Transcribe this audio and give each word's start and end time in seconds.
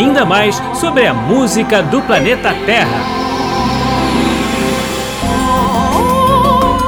ainda 0.00 0.24
mais 0.24 0.60
sobre 0.74 1.06
a 1.06 1.12
música 1.12 1.82
do 1.82 2.00
planeta 2.02 2.54
Terra. 2.64 3.20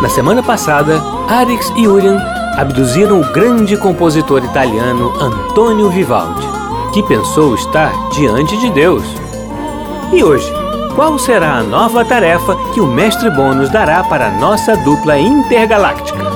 Na 0.01 0.09
semana 0.09 0.43
passada, 0.43 1.01
Arix 1.29 1.71
e 1.77 1.87
Urian 1.87 2.19
abduziram 2.57 3.21
o 3.21 3.33
grande 3.33 3.77
compositor 3.77 4.43
italiano 4.43 5.13
Antonio 5.21 5.91
Vivaldi, 5.91 6.47
que 6.93 7.03
pensou 7.03 7.55
estar 7.55 7.93
diante 8.11 8.57
de 8.57 8.71
Deus. 8.71 9.05
E 10.11 10.25
hoje, 10.25 10.51
qual 10.95 11.19
será 11.19 11.57
a 11.57 11.63
nova 11.63 12.05
tarefa 12.05 12.57
que 12.73 12.81
o 12.81 12.87
Mestre 12.87 13.31
Bônus 13.31 13.71
dará 13.71 14.03
para 14.03 14.29
a 14.29 14.31
nossa 14.31 14.75
dupla 14.77 15.19
intergaláctica? 15.19 16.32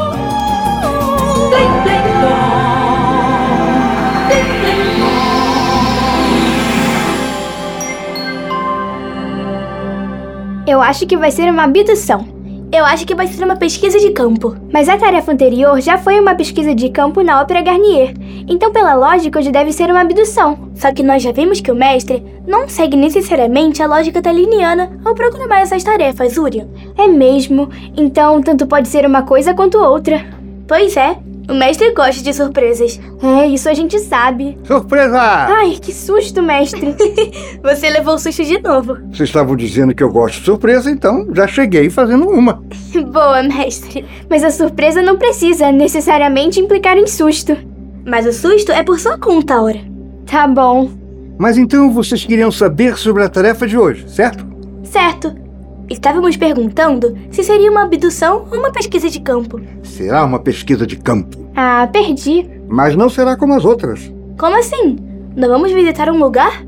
Eu 10.76 10.82
acho 10.82 11.06
que 11.06 11.16
vai 11.16 11.30
ser 11.30 11.48
uma 11.48 11.62
abdução. 11.62 12.28
Eu 12.70 12.84
acho 12.84 13.06
que 13.06 13.14
vai 13.14 13.26
ser 13.26 13.42
uma 13.42 13.56
pesquisa 13.56 13.98
de 13.98 14.10
campo. 14.10 14.54
Mas 14.70 14.90
a 14.90 14.98
tarefa 14.98 15.32
anterior 15.32 15.80
já 15.80 15.96
foi 15.96 16.20
uma 16.20 16.34
pesquisa 16.34 16.74
de 16.74 16.90
campo 16.90 17.22
na 17.22 17.40
Ópera 17.40 17.62
Garnier. 17.62 18.12
Então, 18.46 18.70
pela 18.70 18.92
lógica, 18.92 19.38
hoje 19.38 19.50
deve 19.50 19.72
ser 19.72 19.90
uma 19.90 20.02
abdução. 20.02 20.68
Só 20.74 20.92
que 20.92 21.02
nós 21.02 21.22
já 21.22 21.32
vimos 21.32 21.62
que 21.62 21.72
o 21.72 21.74
mestre 21.74 22.22
não 22.46 22.68
segue 22.68 22.94
necessariamente 22.94 23.82
a 23.82 23.86
lógica 23.86 24.20
taliniana 24.20 25.00
ao 25.02 25.14
programar 25.14 25.60
essas 25.60 25.82
tarefas, 25.82 26.36
Urian. 26.36 26.68
É 26.98 27.08
mesmo. 27.08 27.70
Então, 27.96 28.42
tanto 28.42 28.66
pode 28.66 28.88
ser 28.88 29.06
uma 29.06 29.22
coisa 29.22 29.54
quanto 29.54 29.78
outra. 29.78 30.26
Pois 30.68 30.94
é. 30.94 31.16
O 31.48 31.54
mestre 31.54 31.92
gosta 31.94 32.22
de 32.22 32.32
surpresas. 32.34 33.00
É, 33.22 33.46
isso 33.46 33.68
a 33.68 33.74
gente 33.74 33.98
sabe. 34.00 34.58
Surpresa! 34.64 35.18
Ai, 35.20 35.78
que 35.80 35.92
susto, 35.92 36.42
mestre. 36.42 36.94
Você 37.62 37.88
levou 37.88 38.14
o 38.14 38.18
susto 38.18 38.44
de 38.44 38.60
novo. 38.60 38.96
Vocês 39.12 39.28
estavam 39.28 39.54
dizendo 39.54 39.94
que 39.94 40.02
eu 40.02 40.10
gosto 40.10 40.40
de 40.40 40.44
surpresa, 40.44 40.90
então 40.90 41.28
já 41.32 41.46
cheguei 41.46 41.88
fazendo 41.88 42.28
uma. 42.28 42.62
Boa, 43.12 43.42
mestre. 43.44 44.04
Mas 44.28 44.42
a 44.42 44.50
surpresa 44.50 45.00
não 45.02 45.16
precisa 45.16 45.70
necessariamente 45.70 46.58
implicar 46.58 46.96
em 46.96 47.06
susto. 47.06 47.56
Mas 48.04 48.26
o 48.26 48.32
susto 48.32 48.72
é 48.72 48.82
por 48.82 48.98
sua 48.98 49.16
conta, 49.16 49.54
Aura. 49.54 49.80
Tá 50.26 50.48
bom. 50.48 50.90
Mas 51.38 51.56
então 51.56 51.92
vocês 51.92 52.24
queriam 52.24 52.50
saber 52.50 52.96
sobre 52.96 53.22
a 53.22 53.28
tarefa 53.28 53.66
de 53.66 53.78
hoje, 53.78 54.08
certo? 54.08 54.44
Certo. 54.82 55.45
Estávamos 55.88 56.36
perguntando 56.36 57.16
se 57.30 57.44
seria 57.44 57.70
uma 57.70 57.84
abdução 57.84 58.44
ou 58.50 58.58
uma 58.58 58.72
pesquisa 58.72 59.08
de 59.08 59.20
campo. 59.20 59.60
Será 59.82 60.24
uma 60.24 60.38
pesquisa 60.40 60.86
de 60.86 60.96
campo. 60.96 61.46
Ah, 61.54 61.88
perdi. 61.92 62.48
Mas 62.68 62.96
não 62.96 63.08
será 63.08 63.36
como 63.36 63.54
as 63.54 63.64
outras. 63.64 64.12
Como 64.36 64.58
assim? 64.58 64.98
Não 65.36 65.48
vamos 65.48 65.70
visitar 65.72 66.10
um 66.10 66.18
lugar? 66.18 66.64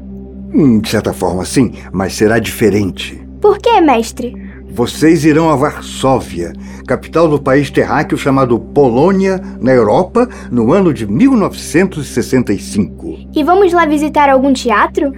Hum, 0.55 0.79
de 0.81 0.89
certa 0.89 1.13
forma, 1.13 1.45
sim, 1.45 1.73
mas 1.93 2.15
será 2.15 2.39
diferente. 2.39 3.21
Por 3.41 3.59
que, 3.59 3.81
mestre? 3.81 4.33
Vocês 4.71 5.25
irão 5.25 5.51
a 5.51 5.57
Varsóvia, 5.57 6.53
capital 6.87 7.27
do 7.29 7.41
país 7.41 7.69
terráqueo 7.71 8.17
chamado 8.17 8.59
Polônia, 8.61 9.43
na 9.61 9.73
Europa, 9.73 10.29
no 10.51 10.73
ano 10.73 10.95
de 10.95 11.05
1965. 11.07 13.19
E 13.35 13.43
vamos 13.43 13.73
lá 13.73 13.85
visitar 13.87 14.31
algum 14.31 14.53
teatro? 14.53 15.11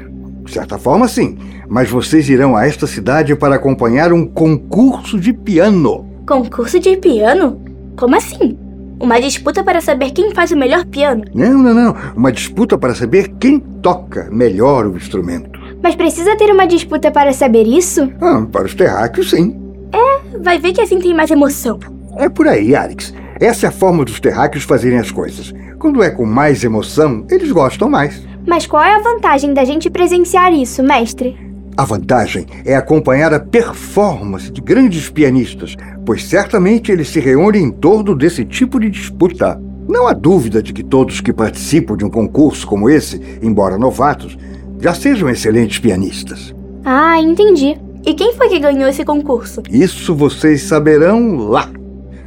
De 0.45 0.53
certa 0.53 0.79
forma, 0.79 1.07
sim. 1.07 1.37
Mas 1.71 1.89
vocês 1.89 2.29
irão 2.29 2.57
a 2.57 2.67
esta 2.67 2.85
cidade 2.85 3.37
para 3.37 3.55
acompanhar 3.55 4.13
um 4.13 4.27
concurso 4.27 5.21
de 5.21 5.33
piano. 5.33 6.05
Concurso 6.27 6.81
de 6.81 6.97
piano? 6.97 7.63
Como 7.97 8.17
assim? 8.17 8.59
Uma 8.99 9.21
disputa 9.21 9.63
para 9.63 9.81
saber 9.81 10.11
quem 10.11 10.35
faz 10.35 10.51
o 10.51 10.57
melhor 10.57 10.85
piano? 10.85 11.23
Não, 11.33 11.63
não, 11.63 11.73
não. 11.73 11.97
Uma 12.17 12.33
disputa 12.33 12.77
para 12.77 12.93
saber 12.93 13.29
quem 13.39 13.61
toca 13.61 14.29
melhor 14.33 14.85
o 14.85 14.97
instrumento. 14.97 15.61
Mas 15.81 15.95
precisa 15.95 16.37
ter 16.37 16.51
uma 16.51 16.67
disputa 16.67 17.09
para 17.09 17.33
saber 17.33 17.69
isso? 17.69 18.13
Ah, 18.21 18.45
para 18.51 18.67
os 18.67 18.75
terráqueos, 18.75 19.31
sim. 19.31 19.57
É, 19.93 20.39
vai 20.39 20.59
ver 20.59 20.73
que 20.73 20.81
assim 20.81 20.99
tem 20.99 21.15
mais 21.15 21.31
emoção. 21.31 21.79
É 22.17 22.29
por 22.29 22.49
aí, 22.49 22.75
Arix. 22.75 23.15
Essa 23.41 23.67
é 23.67 23.69
a 23.69 23.73
forma 23.73 24.05
dos 24.05 24.19
terráqueos 24.19 24.65
fazerem 24.65 24.99
as 24.99 25.13
coisas. 25.13 25.55
Quando 25.79 26.03
é 26.03 26.11
com 26.11 26.27
mais 26.27 26.65
emoção, 26.65 27.25
eles 27.31 27.53
gostam 27.53 27.89
mais. 27.89 28.21
Mas 28.45 28.67
qual 28.67 28.83
é 28.83 28.97
a 28.97 29.03
vantagem 29.03 29.55
da 29.55 29.65
gente 29.65 29.89
presenciar 29.89 30.53
isso, 30.53 30.83
mestre? 30.83 31.50
A 31.77 31.85
vantagem 31.85 32.47
é 32.65 32.75
acompanhar 32.75 33.33
a 33.33 33.41
performance 33.41 34.51
de 34.51 34.61
grandes 34.61 35.09
pianistas, 35.09 35.77
pois 36.05 36.25
certamente 36.25 36.91
eles 36.91 37.09
se 37.09 37.21
reúnem 37.21 37.65
em 37.65 37.71
torno 37.71 38.15
desse 38.15 38.45
tipo 38.45 38.79
de 38.79 38.91
disputa. 38.91 39.61
Não 39.89 40.07
há 40.07 40.13
dúvida 40.13 40.63
de 40.63 40.73
que 40.73 40.83
todos 40.83 41.21
que 41.21 41.33
participam 41.33 41.97
de 41.97 42.05
um 42.05 42.11
concurso 42.11 42.67
como 42.67 42.91
esse, 42.91 43.21
embora 43.43 43.79
novatos, 43.79 44.37
já 44.81 44.95
sejam 44.95 45.29
excelentes 45.29 45.79
pianistas. 45.79 46.55
Ah, 46.85 47.19
entendi. 47.21 47.77
E 48.05 48.15
quem 48.15 48.35
foi 48.35 48.49
que 48.49 48.59
ganhou 48.59 48.89
esse 48.89 49.05
concurso? 49.05 49.63
Isso 49.71 50.15
vocês 50.15 50.63
saberão 50.63 51.37
lá. 51.49 51.69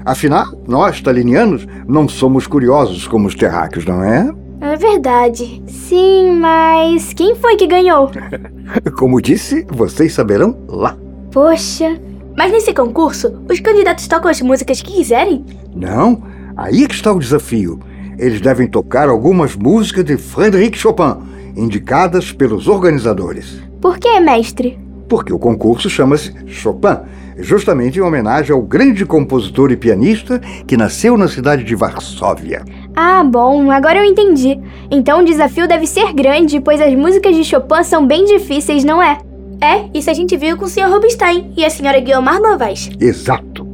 Afinal, 0.05 0.47
nós, 0.67 1.01
talinianos, 1.01 1.65
não 1.87 2.07
somos 2.07 2.45
curiosos 2.45 3.07
como 3.07 3.27
os 3.27 3.35
terráqueos, 3.35 3.85
não 3.85 4.03
é? 4.03 4.29
É 4.63 4.77
verdade. 4.77 5.61
Sim, 5.67 6.37
mas 6.39 7.11
quem 7.13 7.35
foi 7.35 7.57
que 7.57 7.67
ganhou? 7.67 8.09
Como 8.97 9.21
disse, 9.21 9.67
vocês 9.69 10.13
saberão 10.13 10.57
lá. 10.69 10.97
Poxa. 11.33 11.99
Mas 12.37 12.49
nesse 12.49 12.73
concurso, 12.73 13.43
os 13.51 13.59
candidatos 13.59 14.07
tocam 14.07 14.31
as 14.31 14.41
músicas 14.41 14.81
que 14.81 14.93
quiserem? 14.93 15.45
Não, 15.75 16.23
aí 16.55 16.85
é 16.85 16.87
que 16.87 16.95
está 16.95 17.11
o 17.11 17.19
desafio. 17.19 17.77
Eles 18.17 18.39
devem 18.39 18.65
tocar 18.65 19.09
algumas 19.09 19.53
músicas 19.53 20.05
de 20.05 20.15
Frédéric 20.15 20.77
Chopin, 20.77 21.17
indicadas 21.57 22.31
pelos 22.31 22.69
organizadores. 22.69 23.61
Por 23.81 23.97
que, 23.97 24.17
mestre? 24.21 24.79
Porque 25.09 25.33
o 25.33 25.37
concurso 25.37 25.89
chama-se 25.89 26.33
Chopin, 26.47 26.99
justamente 27.37 27.99
em 27.99 28.01
homenagem 28.01 28.53
ao 28.53 28.61
grande 28.61 29.05
compositor 29.05 29.71
e 29.71 29.77
pianista 29.77 30.39
que 30.65 30.77
nasceu 30.77 31.17
na 31.17 31.27
cidade 31.27 31.65
de 31.65 31.75
Varsóvia. 31.75 32.63
Ah, 32.95 33.23
bom, 33.23 33.71
agora 33.71 33.99
eu 33.99 34.05
entendi. 34.05 34.59
Então 34.91 35.21
o 35.21 35.25
desafio 35.25 35.67
deve 35.67 35.87
ser 35.87 36.13
grande, 36.13 36.59
pois 36.59 36.79
as 36.79 36.93
músicas 36.93 37.35
de 37.35 37.43
Chopin 37.43 37.83
são 37.83 38.05
bem 38.05 38.25
difíceis, 38.25 38.83
não 38.83 39.01
é? 39.01 39.17
É, 39.59 39.89
isso 39.93 40.09
a 40.09 40.13
gente 40.13 40.35
viu 40.37 40.57
com 40.57 40.65
o 40.65 40.67
Sr. 40.67 40.89
Rubinstein 40.89 41.53
e 41.55 41.63
a 41.63 41.67
Sra. 41.67 41.99
Guiomar 41.99 42.41
Novaes. 42.41 42.89
Exato. 42.99 43.65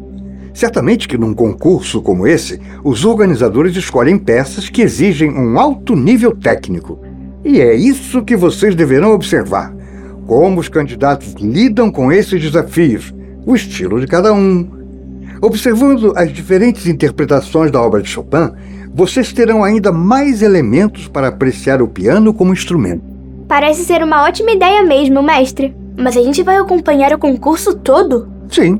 Certamente 0.54 1.08
que 1.08 1.18
num 1.18 1.34
concurso 1.34 2.02
como 2.02 2.28
esse, 2.28 2.60
os 2.84 3.06
organizadores 3.06 3.76
escolhem 3.76 4.18
peças 4.18 4.70
que 4.70 4.82
exigem 4.82 5.32
um 5.32 5.60
alto 5.60 5.96
nível 5.96 6.36
técnico. 6.36 7.00
E 7.44 7.60
é 7.60 7.74
isso 7.74 8.24
que 8.24 8.36
vocês 8.36 8.76
deverão 8.76 9.14
observar. 9.14 9.74
Como 10.28 10.60
os 10.60 10.70
candidatos 10.70 11.34
lidam 11.40 11.92
com 11.92 12.12
esses 12.12 12.42
desafios, 12.42 13.14
o 13.46 13.56
estilo 13.56 14.00
de 14.00 14.08
cada 14.08 14.34
um. 14.34 14.70
Observando 15.42 16.14
as 16.16 16.32
diferentes 16.32 16.86
interpretações 16.86 17.72
da 17.72 17.82
obra 17.82 18.02
de 18.02 18.10
Chopin, 18.10 18.52
vocês 18.94 19.32
terão 19.32 19.64
ainda 19.64 19.92
mais 19.92 20.42
elementos 20.42 21.08
para 21.08 21.28
apreciar 21.28 21.82
o 21.82 21.88
piano 21.88 22.34
como 22.34 22.54
instrumento. 22.54 23.04
Parece 23.48 23.84
ser 23.84 24.04
uma 24.04 24.24
ótima 24.24 24.52
ideia 24.52 24.84
mesmo, 24.84 25.24
mestre. 25.24 25.76
Mas 25.98 26.16
a 26.16 26.22
gente 26.22 26.44
vai 26.44 26.58
acompanhar 26.58 27.14
o 27.14 27.20
concurso 27.20 27.76
todo? 27.76 28.30
Sim, 28.50 28.80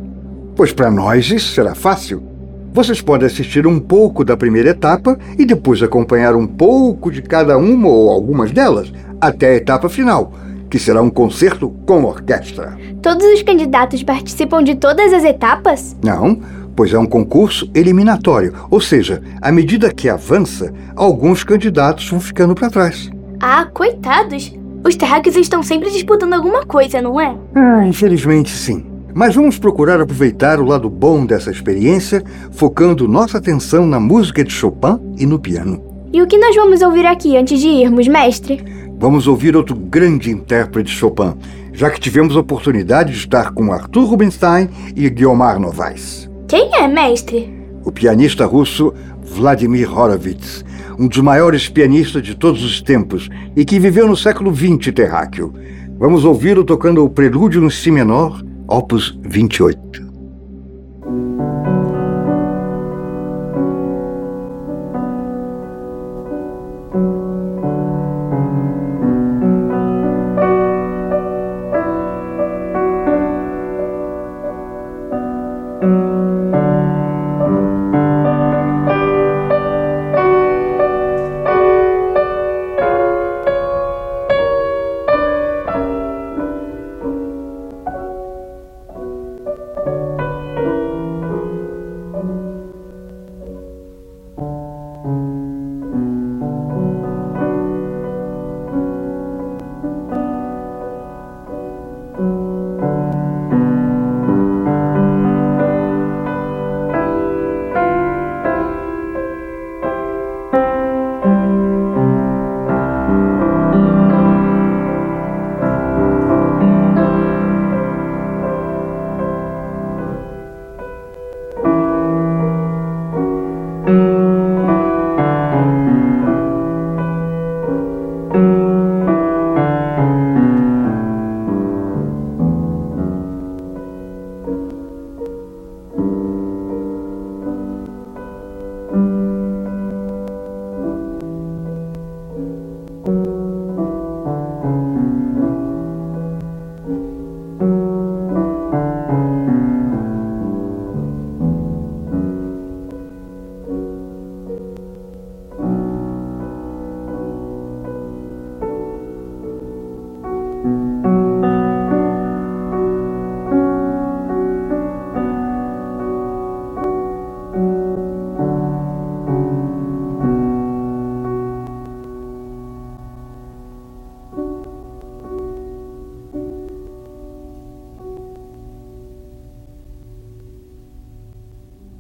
pois 0.56 0.72
para 0.72 0.90
nós 0.90 1.30
isso 1.30 1.54
será 1.54 1.76
fácil. 1.76 2.24
Vocês 2.72 3.02
podem 3.02 3.26
assistir 3.26 3.66
um 3.66 3.80
pouco 3.80 4.24
da 4.24 4.38
primeira 4.38 4.70
etapa 4.70 5.18
e 5.38 5.46
depois 5.46 5.82
acompanhar 5.82 6.36
um 6.36 6.46
pouco 6.46 7.12
de 7.12 7.22
cada 7.22 7.58
uma 7.58 7.88
ou 7.90 8.10
algumas 8.10 8.52
delas 8.52 8.94
até 9.20 9.50
a 9.50 9.56
etapa 9.56 9.90
final, 9.90 10.32
que 10.70 10.78
será 10.78 11.02
um 11.02 11.10
concerto 11.10 11.70
com 11.86 12.04
orquestra. 12.04 12.78
Todos 13.02 13.26
os 13.34 13.42
candidatos 13.42 14.04
participam 14.04 14.64
de 14.64 14.76
todas 14.76 15.12
as 15.12 15.24
etapas? 15.24 15.98
Não, 16.04 16.40
pois 16.80 16.94
é 16.94 16.98
um 16.98 17.06
concurso 17.06 17.70
eliminatório, 17.76 18.54
ou 18.72 18.80
seja, 18.80 19.22
à 19.42 19.52
medida 19.52 19.94
que 19.94 20.08
avança, 20.08 20.74
alguns 20.96 21.44
candidatos 21.44 22.10
vão 22.10 22.22
ficando 22.22 22.56
para 22.56 22.70
trás. 22.70 23.10
Ah, 23.38 23.66
coitados! 23.66 24.58
Os 24.82 24.96
terráqueos 24.96 25.36
estão 25.36 25.62
sempre 25.62 25.92
disputando 25.92 26.36
alguma 26.36 26.66
coisa, 26.66 27.02
não 27.02 27.20
é? 27.20 27.36
Ah, 27.54 27.86
infelizmente 27.86 28.50
sim. 28.50 28.86
Mas 29.14 29.36
vamos 29.36 29.60
procurar 29.60 30.00
aproveitar 30.00 30.62
o 30.62 30.66
lado 30.66 30.90
bom 30.90 31.26
dessa 31.26 31.52
experiência, 31.52 32.24
focando 32.52 33.10
nossa 33.10 33.40
atenção 33.40 33.86
na 33.86 34.00
música 34.00 34.42
de 34.42 34.54
Chopin 34.54 35.02
e 35.18 35.26
no 35.26 35.38
piano. 35.38 35.84
E 36.14 36.22
o 36.22 36.28
que 36.28 36.38
nós 36.38 36.56
vamos 36.56 36.82
ouvir 36.82 37.06
aqui 37.06 37.36
antes 37.36 37.60
de 37.60 37.68
irmos, 37.68 38.08
mestre? 38.08 38.64
Vamos 38.98 39.28
ouvir 39.28 39.54
outro 39.54 39.76
grande 39.76 40.32
intérprete 40.32 40.92
de 40.92 40.96
Chopin, 40.96 41.34
já 41.74 41.90
que 41.90 42.00
tivemos 42.00 42.38
a 42.38 42.40
oportunidade 42.40 43.12
de 43.12 43.18
estar 43.18 43.52
com 43.52 43.74
Arthur 43.74 44.06
Rubinstein 44.06 44.70
e 44.96 45.10
Guiomar 45.10 45.60
Novaes. 45.60 46.29
Quem 46.50 46.74
é, 46.74 46.88
mestre? 46.88 47.48
O 47.86 47.92
pianista 47.92 48.44
russo 48.44 48.92
Vladimir 49.22 49.88
Horowitz, 49.88 50.66
um 50.98 51.08
dos 51.08 51.20
maiores 51.20 51.70
pianistas 51.70 52.24
de 52.24 52.34
todos 52.34 52.64
os 52.64 52.82
tempos 52.82 53.30
e 53.56 53.64
que 53.64 53.80
viveu 53.80 54.08
no 54.08 54.18
século 54.18 54.52
XX 54.52 54.92
terráqueo. 54.92 55.54
Vamos 56.00 56.26
ouvi-lo 56.26 56.64
tocando 56.64 57.06
o 57.06 57.10
Prelúdio 57.10 57.62
no 57.62 57.70
Si 57.70 57.92
menor, 57.92 58.44
opus 58.68 59.16
28. 59.22 60.09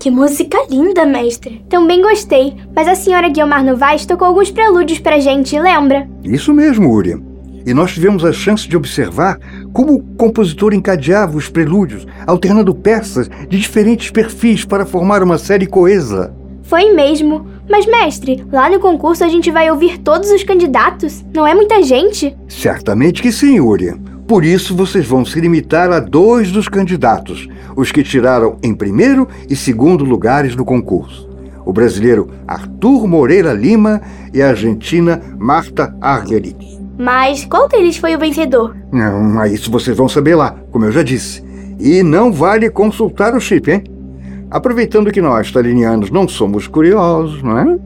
Que 0.09 0.15
música 0.15 0.57
linda, 0.71 1.05
mestre. 1.05 1.63
Também 1.69 2.01
gostei, 2.01 2.55
mas 2.75 2.87
a 2.87 2.95
senhora 2.95 3.29
Guilmar 3.29 3.63
Novaes 3.63 4.07
tocou 4.07 4.27
alguns 4.27 4.49
prelúdios 4.49 4.97
pra 4.97 5.19
gente, 5.19 5.59
lembra? 5.59 6.09
Isso 6.23 6.51
mesmo, 6.51 6.91
Uriah. 6.91 7.21
E 7.63 7.75
nós 7.75 7.93
tivemos 7.93 8.25
a 8.25 8.33
chance 8.33 8.67
de 8.67 8.75
observar 8.75 9.37
como 9.71 9.93
o 9.93 10.01
compositor 10.15 10.73
encadeava 10.73 11.37
os 11.37 11.47
prelúdios, 11.47 12.07
alternando 12.25 12.73
peças 12.73 13.29
de 13.47 13.59
diferentes 13.59 14.09
perfis 14.09 14.65
para 14.65 14.83
formar 14.83 15.21
uma 15.21 15.37
série 15.37 15.67
coesa. 15.67 16.33
Foi 16.63 16.91
mesmo. 16.91 17.45
Mas, 17.69 17.85
mestre, 17.85 18.43
lá 18.51 18.67
no 18.67 18.79
concurso 18.79 19.23
a 19.23 19.29
gente 19.29 19.51
vai 19.51 19.69
ouvir 19.69 19.99
todos 19.99 20.31
os 20.31 20.43
candidatos? 20.43 21.23
Não 21.31 21.45
é 21.45 21.53
muita 21.53 21.83
gente? 21.83 22.35
Certamente 22.47 23.21
que 23.21 23.31
sim, 23.31 23.59
Uriah. 23.59 23.95
Por 24.29 24.45
isso, 24.45 24.75
vocês 24.75 25.07
vão 25.07 25.25
se 25.25 25.41
limitar 25.41 25.91
a 25.91 25.99
dois 25.99 26.51
dos 26.51 26.67
candidatos, 26.67 27.47
os 27.75 27.91
que 27.91 28.03
tiraram 28.03 28.59
em 28.61 28.75
primeiro 28.75 29.27
e 29.49 29.55
segundo 29.55 30.05
lugares 30.05 30.55
no 30.55 30.63
concurso. 30.63 31.27
O 31.65 31.73
brasileiro 31.73 32.29
Arthur 32.47 33.07
Moreira 33.07 33.53
Lima 33.53 33.99
e 34.31 34.39
a 34.39 34.49
argentina 34.49 35.19
Marta 35.35 35.95
Argerich. 35.99 36.79
Mas 36.95 37.43
qual 37.45 37.67
deles 37.67 37.97
foi 37.97 38.15
o 38.15 38.19
vencedor? 38.19 38.77
Não, 38.91 39.43
isso 39.47 39.71
vocês 39.71 39.97
vão 39.97 40.07
saber 40.07 40.35
lá, 40.35 40.55
como 40.69 40.85
eu 40.85 40.91
já 40.91 41.01
disse. 41.01 41.43
E 41.79 42.03
não 42.03 42.31
vale 42.31 42.69
consultar 42.69 43.33
o 43.33 43.41
chip, 43.41 43.71
hein? 43.71 43.83
Aproveitando 44.51 45.11
que 45.11 45.23
nós, 45.23 45.51
talinianos, 45.51 46.11
não 46.11 46.27
somos 46.27 46.67
curiosos, 46.67 47.41
não 47.41 47.57
é? 47.57 47.79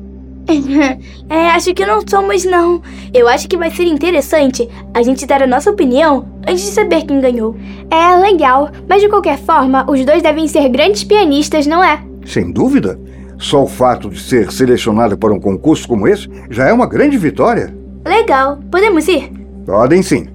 É, 1.30 1.50
acho 1.52 1.74
que 1.74 1.86
não 1.86 2.02
somos, 2.08 2.44
não. 2.46 2.82
Eu 3.14 3.28
acho 3.28 3.48
que 3.48 3.58
vai 3.58 3.72
ser 3.72 3.86
interessante 3.86 4.70
a 4.94 5.02
gente 5.02 5.26
dar 5.26 5.42
a 5.42 5.48
nossa 5.48 5.72
opinião 5.72 6.26
antes 6.48 6.64
de 6.64 6.72
saber 6.72 7.04
quem 7.04 7.22
ganhou. 7.22 7.56
É, 7.90 8.16
legal. 8.18 8.70
Mas 8.88 9.02
de 9.02 9.10
qualquer 9.10 9.38
forma, 9.40 9.90
os 9.90 10.04
dois 10.06 10.22
devem 10.22 10.48
ser 10.48 10.68
grandes 10.70 11.04
pianistas, 11.04 11.66
não 11.66 11.84
é? 11.84 12.04
Sem 12.26 12.52
dúvida. 12.52 13.00
Só 13.38 13.64
o 13.64 13.68
fato 13.68 14.10
de 14.10 14.22
ser 14.22 14.52
selecionado 14.52 15.18
para 15.18 15.34
um 15.34 15.40
concurso 15.40 15.88
como 15.88 16.08
esse 16.08 16.30
já 16.50 16.68
é 16.68 16.74
uma 16.74 16.88
grande 16.88 17.18
vitória. 17.18 17.76
Legal. 18.06 18.60
Podemos 18.70 19.08
ir? 19.08 19.32
Podem 19.66 20.02
sim. 20.02 20.28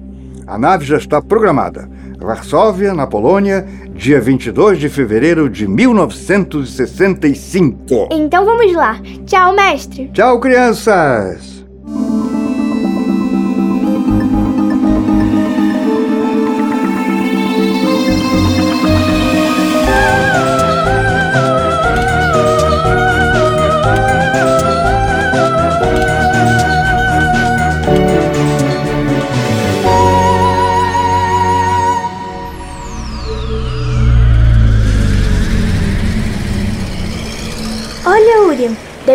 A 0.45 0.57
nave 0.57 0.85
já 0.85 0.97
está 0.97 1.21
programada. 1.21 1.89
Varsóvia, 2.19 2.93
na 2.93 3.07
Polônia, 3.07 3.65
dia 3.93 4.19
22 4.19 4.77
de 4.77 4.89
fevereiro 4.89 5.49
de 5.49 5.65
1965. 5.67 8.09
Então 8.11 8.45
vamos 8.45 8.73
lá. 8.73 8.99
Tchau, 9.25 9.55
mestre. 9.55 10.11
Tchau, 10.13 10.39
crianças. 10.39 11.58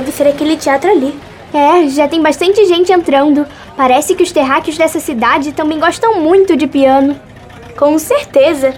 Deve 0.04 0.18
ser 0.18 0.28
aquele 0.28 0.58
teatro 0.58 0.90
ali. 0.90 1.18
É, 1.54 1.88
já 1.88 2.06
tem 2.06 2.20
bastante 2.20 2.62
gente 2.66 2.92
entrando. 2.92 3.46
Parece 3.74 4.14
que 4.14 4.22
os 4.22 4.30
terráqueos 4.30 4.76
dessa 4.76 5.00
cidade 5.00 5.52
também 5.52 5.80
gostam 5.80 6.20
muito 6.20 6.54
de 6.58 6.66
piano. 6.66 7.18
Com 7.78 7.98
certeza. 7.98 8.74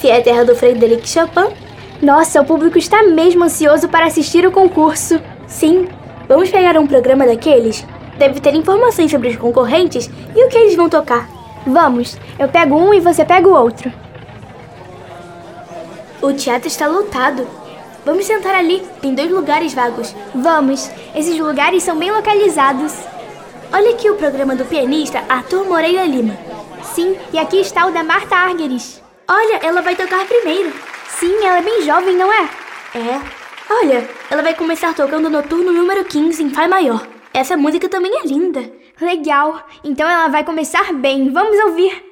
Se 0.00 0.08
é 0.08 0.16
a 0.16 0.22
terra 0.22 0.42
do 0.42 0.56
Frederic 0.56 1.06
Chopin. 1.06 1.54
Nossa, 2.00 2.40
o 2.40 2.46
público 2.46 2.78
está 2.78 3.02
mesmo 3.02 3.44
ansioso 3.44 3.90
para 3.90 4.06
assistir 4.06 4.46
o 4.46 4.50
concurso. 4.50 5.20
Sim. 5.46 5.86
Vamos 6.26 6.48
pegar 6.48 6.78
um 6.78 6.86
programa 6.86 7.26
daqueles? 7.26 7.86
Deve 8.16 8.40
ter 8.40 8.54
informações 8.54 9.10
sobre 9.10 9.28
os 9.28 9.36
concorrentes 9.36 10.08
e 10.34 10.42
o 10.42 10.48
que 10.48 10.56
eles 10.56 10.76
vão 10.76 10.88
tocar. 10.88 11.28
Vamos. 11.66 12.16
Eu 12.38 12.48
pego 12.48 12.74
um 12.74 12.94
e 12.94 13.00
você 13.00 13.22
pega 13.22 13.46
o 13.46 13.52
outro. 13.52 13.92
O 16.22 16.32
teatro 16.32 16.68
está 16.68 16.86
lotado. 16.86 17.59
Vamos 18.04 18.24
sentar 18.24 18.54
ali, 18.54 18.82
tem 19.02 19.14
dois 19.14 19.30
lugares 19.30 19.74
vagos. 19.74 20.14
Vamos, 20.34 20.90
esses 21.14 21.38
lugares 21.38 21.82
são 21.82 21.96
bem 21.96 22.10
localizados. 22.10 22.94
olha 23.72 23.90
aqui 23.90 24.08
o 24.08 24.16
programa 24.16 24.56
do 24.56 24.64
pianista 24.64 25.22
Arthur 25.28 25.66
Moreira 25.66 26.04
Lima. 26.04 26.36
Sim, 26.82 27.16
e 27.32 27.38
aqui 27.38 27.60
está 27.60 27.86
o 27.86 27.92
da 27.92 28.02
Marta 28.02 28.34
Argeris. 28.34 29.02
Olha, 29.28 29.60
ela 29.62 29.82
vai 29.82 29.94
tocar 29.94 30.26
primeiro. 30.26 30.72
Sim, 31.08 31.44
ela 31.44 31.58
é 31.58 31.62
bem 31.62 31.82
jovem, 31.82 32.16
não 32.16 32.32
é? 32.32 32.48
É. 32.94 33.20
Olha, 33.70 34.08
ela 34.30 34.42
vai 34.42 34.54
começar 34.54 34.94
tocando 34.94 35.26
o 35.26 35.30
noturno 35.30 35.72
número 35.72 36.04
15 36.04 36.42
em 36.42 36.50
Fá 36.50 36.66
maior. 36.66 37.06
Essa 37.32 37.56
música 37.56 37.88
também 37.88 38.12
é 38.18 38.26
linda. 38.26 38.68
Legal. 39.00 39.62
Então 39.84 40.08
ela 40.08 40.28
vai 40.28 40.42
começar 40.42 40.92
bem. 40.92 41.30
Vamos 41.32 41.56
ouvir. 41.66 42.09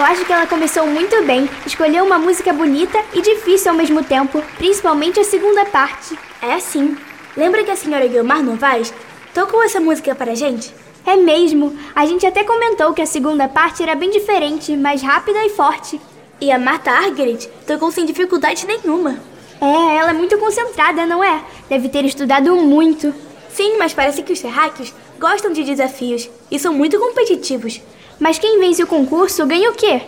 Eu 0.00 0.06
acho 0.06 0.24
que 0.24 0.32
ela 0.32 0.46
começou 0.46 0.86
muito 0.86 1.22
bem, 1.24 1.46
escolheu 1.66 2.06
uma 2.06 2.18
música 2.18 2.54
bonita 2.54 2.98
e 3.12 3.20
difícil 3.20 3.70
ao 3.70 3.76
mesmo 3.76 4.02
tempo, 4.02 4.42
principalmente 4.56 5.20
a 5.20 5.24
segunda 5.24 5.66
parte. 5.66 6.18
É 6.40 6.58
sim. 6.58 6.96
Lembra 7.36 7.62
que 7.62 7.70
a 7.70 7.76
senhora 7.76 8.08
Guilmar 8.08 8.42
Novaes 8.42 8.94
tocou 9.34 9.62
essa 9.62 9.78
música 9.78 10.14
para 10.14 10.32
a 10.32 10.34
gente? 10.34 10.74
É 11.04 11.16
mesmo. 11.16 11.76
A 11.94 12.06
gente 12.06 12.24
até 12.24 12.42
comentou 12.42 12.94
que 12.94 13.02
a 13.02 13.06
segunda 13.06 13.46
parte 13.46 13.82
era 13.82 13.94
bem 13.94 14.08
diferente, 14.08 14.74
mais 14.74 15.02
rápida 15.02 15.44
e 15.44 15.50
forte. 15.50 16.00
E 16.40 16.50
a 16.50 16.58
Marta 16.58 16.90
Argerich 16.90 17.46
tocou 17.66 17.92
sem 17.92 18.06
dificuldade 18.06 18.66
nenhuma. 18.66 19.18
É, 19.60 19.96
ela 19.98 20.12
é 20.12 20.14
muito 20.14 20.38
concentrada, 20.38 21.04
não 21.04 21.22
é? 21.22 21.44
Deve 21.68 21.90
ter 21.90 22.06
estudado 22.06 22.56
muito. 22.56 23.12
Sim, 23.50 23.76
mas 23.76 23.92
parece 23.92 24.22
que 24.22 24.32
os 24.32 24.40
terráqueos 24.40 24.94
gostam 25.18 25.52
de 25.52 25.62
desafios 25.62 26.30
e 26.50 26.58
são 26.58 26.72
muito 26.72 26.98
competitivos. 26.98 27.82
Mas 28.20 28.38
quem 28.38 28.60
vence 28.60 28.82
o 28.82 28.86
concurso 28.86 29.46
ganha 29.46 29.70
o 29.70 29.74
quê? 29.74 30.02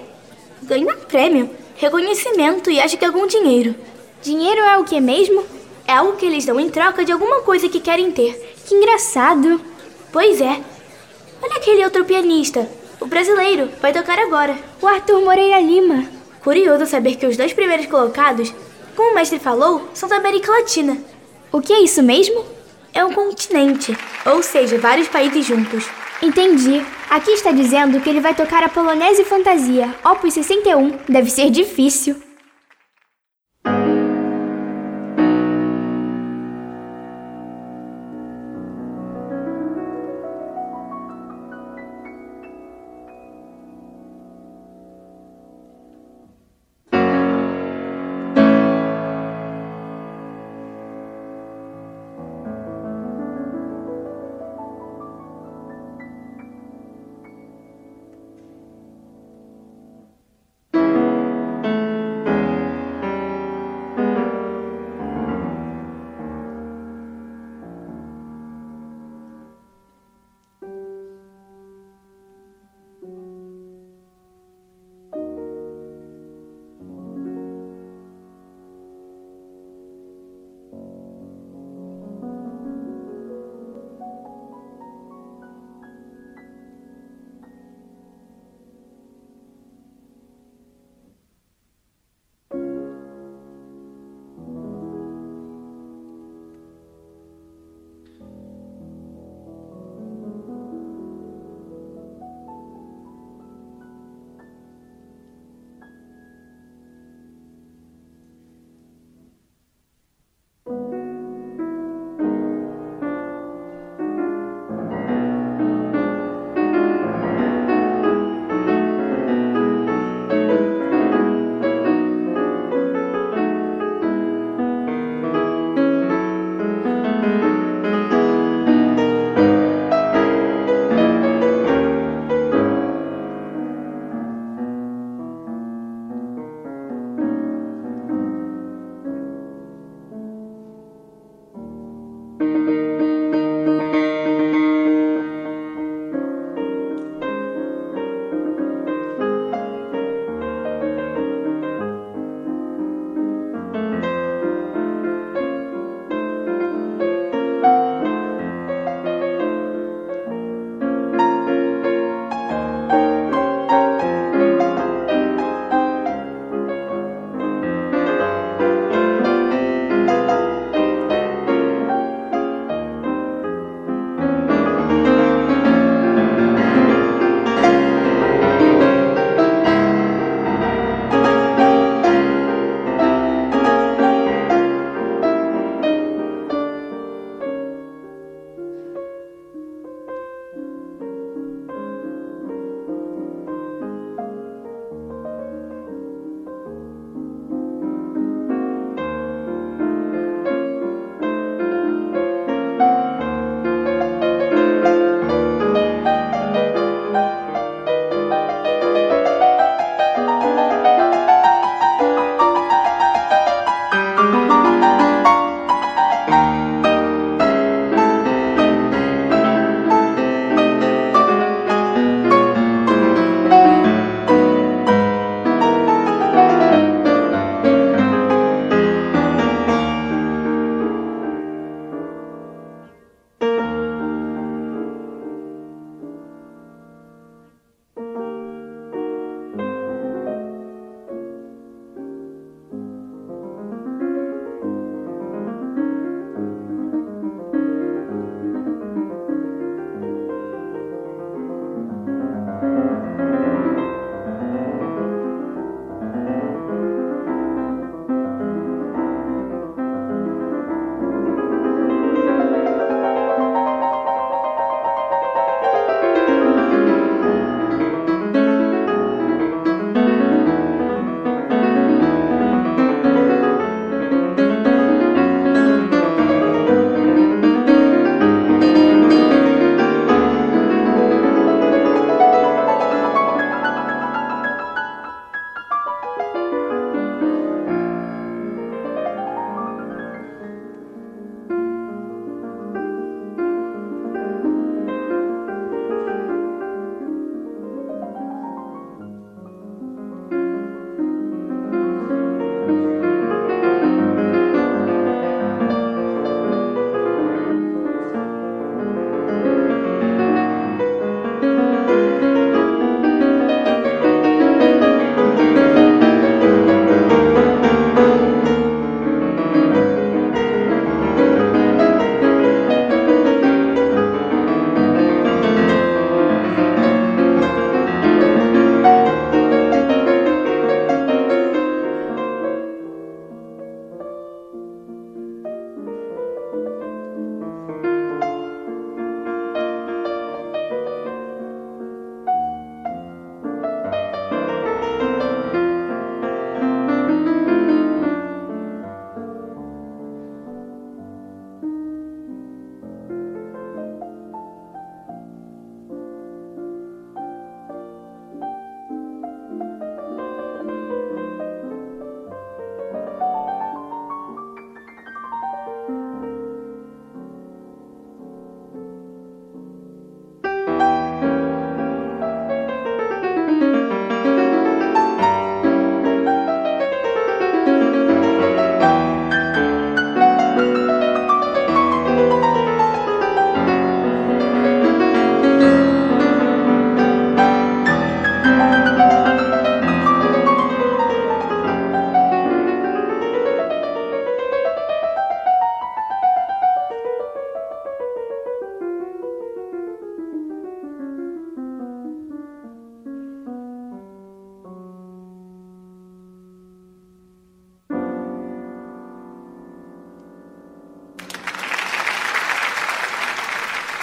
Ganha 0.62 0.95
prêmio, 0.95 1.50
reconhecimento 1.76 2.71
e 2.71 2.78
acho 2.78 2.99
que 2.99 3.04
algum 3.07 3.26
dinheiro. 3.26 3.75
Dinheiro 4.21 4.61
é 4.61 4.76
o 4.76 4.85
que 4.85 5.00
mesmo? 5.00 5.42
É 5.88 5.95
algo 5.95 6.16
que 6.16 6.26
eles 6.26 6.45
dão 6.45 6.61
em 6.61 6.69
troca 6.69 7.04
de 7.04 7.11
alguma 7.11 7.40
coisa 7.40 7.71
que 7.71 7.81
querem 7.81 8.12
ter. 8.12 8.54
Que 8.66 8.75
engraçado. 8.75 9.61
Pois 10.12 10.40
é. 10.40 10.61
Olha 11.42 11.57
aquele 11.57 11.83
outro 11.85 12.04
pianista. 12.04 12.69
O 13.00 13.07
brasileiro 13.07 13.71
vai 13.81 13.92
tocar 13.92 14.19
agora. 14.19 14.57
O 14.81 14.87
Arthur 14.87 15.23
Moreira 15.23 15.59
Lima. 15.59 16.07
Curioso 16.45 16.87
saber 16.87 17.16
que 17.16 17.26
os 17.26 17.37
dois 17.37 17.52
primeiros 17.52 17.87
colocados, 17.87 18.52
como 18.95 19.12
o 19.12 19.14
mestre 19.14 19.38
falou, 19.38 19.88
são 19.95 20.09
da 20.09 20.16
América 20.16 20.52
Latina. 20.52 20.99
O 21.50 21.61
que 21.61 21.73
é 21.73 21.81
isso 21.81 22.02
mesmo? 22.02 22.45
É 22.92 23.04
um 23.04 23.12
continente, 23.12 23.97
ou 24.26 24.42
seja, 24.42 24.78
vários 24.78 25.09
países 25.09 25.47
juntos. 25.47 25.87
Entendi. 26.21 26.85
Aqui 27.12 27.33
está 27.33 27.52
dizendo 27.52 28.00
que 28.00 28.09
ele 28.09 28.23
vai 28.23 28.35
tocar 28.35 28.64
a 28.64 28.71
Polonese 28.71 29.23
Fantasia, 29.23 29.95
Opus 30.02 30.33
61. 30.33 30.92
Deve 31.07 31.28
ser 31.28 31.50
difícil. 31.50 32.16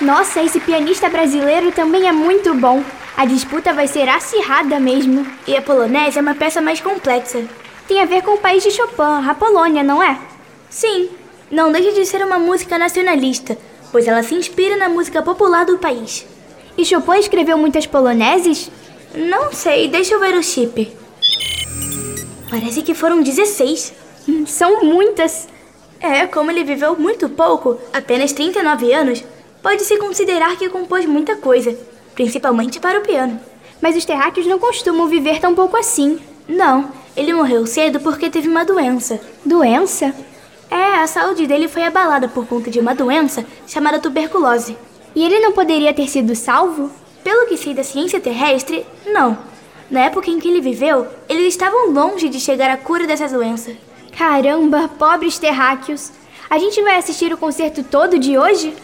Nossa, 0.10 0.42
esse 0.42 0.60
pianista 0.60 1.08
brasileiro 1.08 1.72
também 1.72 2.08
é 2.08 2.12
muito 2.12 2.52
bom. 2.56 2.84
A 3.16 3.26
disputa 3.26 3.76
vai 3.76 3.88
ser 3.88 4.10
acirrada 4.10 4.80
mesmo. 4.80 5.24
E 5.46 5.56
a 5.56 5.62
polonesa 5.62 6.18
é 6.18 6.22
uma 6.24 6.34
peça 6.34 6.60
mais 6.60 6.82
complexa. 6.82 7.44
Tem 7.88 8.02
a 8.02 8.06
ver 8.06 8.24
com 8.24 8.32
o 8.32 8.40
país 8.40 8.64
de 8.64 8.72
Chopin, 8.72 9.30
a 9.30 9.36
Polônia, 9.36 9.84
não 9.84 10.02
é? 10.02 10.18
Sim, 10.68 11.12
não 11.52 11.72
deixa 11.72 11.92
de 11.92 12.08
ser 12.08 12.26
uma 12.26 12.40
música 12.40 12.76
nacionalista, 12.76 13.56
pois 13.92 14.08
ela 14.08 14.24
se 14.24 14.34
inspira 14.34 14.76
na 14.78 14.90
música 14.90 15.22
popular 15.22 15.64
do 15.64 15.78
país. 15.78 16.26
E 16.76 16.84
Chopin 16.84 17.20
escreveu 17.20 17.56
muitas 17.56 17.86
poloneses? 17.86 18.72
Não 19.14 19.54
sei, 19.54 19.90
deixa 19.90 20.16
eu 20.16 20.20
ver 20.20 20.34
o 20.34 20.42
chip. 20.42 20.92
Parece 22.50 22.82
que 22.82 22.96
foram 22.96 23.22
16. 23.22 23.94
Hum, 24.28 24.48
são 24.48 24.84
muitas. 24.84 25.48
É, 26.02 26.26
como 26.26 26.50
ele 26.50 26.64
viveu 26.64 26.96
muito 26.96 27.30
pouco, 27.30 27.80
apenas 27.94 28.32
39 28.32 28.92
anos, 28.92 29.24
pode-se 29.62 29.98
considerar 29.98 30.58
que 30.58 30.70
compôs 30.70 31.06
muita 31.06 31.36
coisa, 31.36 31.78
principalmente 32.16 32.80
para 32.80 33.00
o 33.00 33.04
piano. 33.04 33.40
Mas 33.82 33.96
os 33.96 34.06
terráqueos 34.06 34.46
não 34.46 34.60
costumam 34.60 35.08
viver 35.08 35.40
tão 35.40 35.56
pouco 35.56 35.78
assim. 35.78 36.20
Não, 36.48 36.92
ele 37.16 37.34
morreu 37.34 37.66
cedo 37.66 38.00
porque 38.00 38.30
teve 38.30 38.48
uma 38.48 38.66
doença. 38.66 39.20
Doença? 39.46 40.14
É, 40.70 40.96
a 40.96 41.08
saúde 41.08 41.48
dele 41.48 41.68
foi 41.68 41.84
abalada 41.84 42.28
por 42.28 42.46
conta 42.46 42.70
de 42.70 42.80
uma 42.80 42.94
doença 42.94 43.46
chamada 43.68 44.00
tuberculose. 44.00 44.78
E 45.16 45.24
ele 45.24 45.40
não 45.40 45.52
poderia 45.52 45.94
ter 45.94 46.08
sido 46.08 46.36
salvo? 46.36 46.92
Pelo 47.24 47.48
que 47.48 47.58
sei 47.58 47.74
da 47.74 47.84
ciência 47.84 48.20
terrestre, 48.20 48.86
não. 49.08 49.38
Na 49.90 50.02
época 50.02 50.30
em 50.30 50.40
que 50.40 50.48
ele 50.48 50.62
viveu, 50.62 51.08
eles 51.28 51.48
estavam 51.48 51.92
longe 51.92 52.30
de 52.30 52.40
chegar 52.40 52.70
à 52.70 52.78
cura 52.78 53.08
dessa 53.08 53.28
doença. 53.28 53.72
Caramba, 54.16 54.88
pobres 55.00 55.40
terráqueos. 55.40 56.12
A 56.50 56.60
gente 56.60 56.82
vai 56.82 56.98
assistir 56.98 57.34
o 57.34 57.38
concerto 57.38 57.84
todo 57.84 58.20
de 58.20 58.38
hoje? 58.38 58.76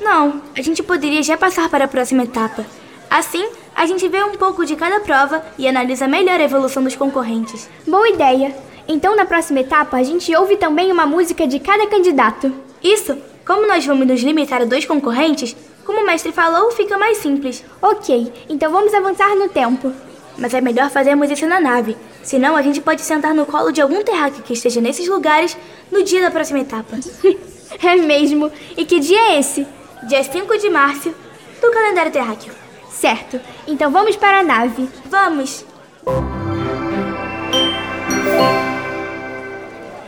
Não, 0.00 0.42
a 0.56 0.62
gente 0.62 0.82
poderia 0.82 1.22
já 1.22 1.36
passar 1.36 1.68
para 1.68 1.84
a 1.86 1.88
próxima 1.88 2.24
etapa. 2.24 2.64
Assim, 3.08 3.48
a 3.74 3.86
gente 3.86 4.08
vê 4.08 4.22
um 4.24 4.32
pouco 4.32 4.64
de 4.64 4.76
cada 4.76 5.00
prova 5.00 5.44
e 5.58 5.66
analisa 5.66 6.08
melhor 6.08 6.40
a 6.40 6.44
evolução 6.44 6.82
dos 6.82 6.96
concorrentes. 6.96 7.68
Boa 7.86 8.08
ideia! 8.08 8.54
Então, 8.88 9.16
na 9.16 9.24
próxima 9.24 9.60
etapa, 9.60 9.96
a 9.96 10.02
gente 10.02 10.34
ouve 10.36 10.56
também 10.56 10.92
uma 10.92 11.06
música 11.06 11.46
de 11.46 11.58
cada 11.58 11.86
candidato. 11.86 12.52
Isso! 12.82 13.16
Como 13.44 13.66
nós 13.66 13.86
vamos 13.86 14.06
nos 14.06 14.20
limitar 14.22 14.62
a 14.62 14.64
dois 14.64 14.84
concorrentes, 14.84 15.56
como 15.84 16.00
o 16.00 16.06
mestre 16.06 16.32
falou, 16.32 16.70
fica 16.72 16.98
mais 16.98 17.18
simples. 17.18 17.64
Ok, 17.80 18.32
então 18.48 18.72
vamos 18.72 18.92
avançar 18.92 19.34
no 19.36 19.48
tempo. 19.48 19.92
Mas 20.36 20.52
é 20.52 20.60
melhor 20.60 20.90
fazermos 20.90 21.30
isso 21.30 21.46
na 21.46 21.60
nave, 21.60 21.96
senão 22.22 22.56
a 22.56 22.62
gente 22.62 22.80
pode 22.80 23.02
sentar 23.02 23.32
no 23.32 23.46
colo 23.46 23.70
de 23.70 23.80
algum 23.80 24.02
terráqueo 24.02 24.42
que 24.42 24.52
esteja 24.52 24.80
nesses 24.80 25.08
lugares 25.08 25.56
no 25.90 26.02
dia 26.02 26.20
da 26.20 26.30
próxima 26.30 26.58
etapa. 26.58 26.98
é 27.82 27.96
mesmo? 27.96 28.50
E 28.76 28.84
que 28.84 28.98
dia 28.98 29.32
é 29.32 29.38
esse? 29.38 29.66
Dia 30.06 30.22
5 30.22 30.58
de 30.58 30.70
março 30.70 31.12
do 31.60 31.70
calendário 31.72 32.12
terráqueo. 32.12 32.52
Certo, 32.88 33.40
então 33.66 33.90
vamos 33.90 34.14
para 34.14 34.38
a 34.38 34.42
nave. 34.44 34.88
Vamos! 35.06 35.64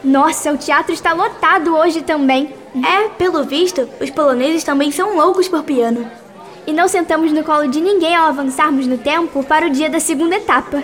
Nossa, 0.04 0.52
o 0.52 0.56
teatro 0.56 0.92
está 0.92 1.12
lotado 1.12 1.74
hoje 1.74 2.02
também. 2.02 2.54
É, 2.76 3.08
pelo 3.08 3.42
visto, 3.42 3.88
os 4.00 4.08
poloneses 4.10 4.62
também 4.62 4.92
são 4.92 5.16
loucos 5.16 5.48
por 5.48 5.64
piano. 5.64 6.08
E 6.64 6.72
não 6.72 6.86
sentamos 6.86 7.32
no 7.32 7.42
colo 7.42 7.66
de 7.66 7.80
ninguém 7.80 8.14
ao 8.14 8.28
avançarmos 8.28 8.86
no 8.86 8.98
tempo 8.98 9.42
para 9.42 9.66
o 9.66 9.70
dia 9.70 9.90
da 9.90 9.98
segunda 9.98 10.36
etapa. 10.36 10.80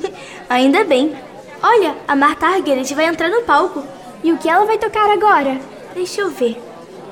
Ainda 0.48 0.84
bem. 0.84 1.14
Olha, 1.62 1.96
a 2.08 2.16
Marta 2.16 2.46
Argerich 2.46 2.94
vai 2.94 3.04
entrar 3.04 3.28
no 3.28 3.42
palco. 3.42 3.84
E 4.22 4.32
o 4.32 4.38
que 4.38 4.48
ela 4.48 4.64
vai 4.64 4.78
tocar 4.78 5.10
agora? 5.10 5.60
Deixa 5.94 6.22
eu 6.22 6.30
ver. 6.30 6.58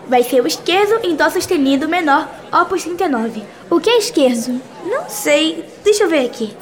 Vai 0.07 0.23
ser 0.23 0.43
o 0.43 0.47
esquerdo 0.47 1.01
em 1.05 1.15
Dó 1.15 1.31
sustenido 1.31 1.88
menor, 1.88 2.29
opus 2.53 2.83
39. 2.83 3.43
O 3.71 3.81
que 3.81 3.88
é 3.88 3.99
esquerdo? 3.99 4.61
Não 4.85 5.09
sei. 5.09 5.65
Deixa 5.85 6.05
eu 6.05 6.09
ver 6.09 6.27
aqui. 6.27 6.55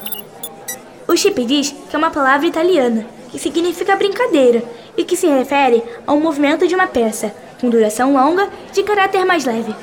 O 1.07 1.17
chip 1.17 1.43
diz 1.45 1.75
que 1.89 1.95
é 1.95 1.99
uma 1.99 2.11
palavra 2.11 2.47
italiana, 2.47 3.05
que 3.29 3.39
significa 3.39 3.95
brincadeira 3.95 4.63
e 4.95 5.03
que 5.03 5.17
se 5.17 5.27
refere 5.27 5.83
ao 6.05 6.19
movimento 6.19 6.67
de 6.67 6.75
uma 6.75 6.87
peça, 6.87 7.33
com 7.59 7.69
duração 7.69 8.13
longa, 8.13 8.49
de 8.71 8.83
caráter 8.83 9.25
mais 9.25 9.43
leve. 9.45 9.75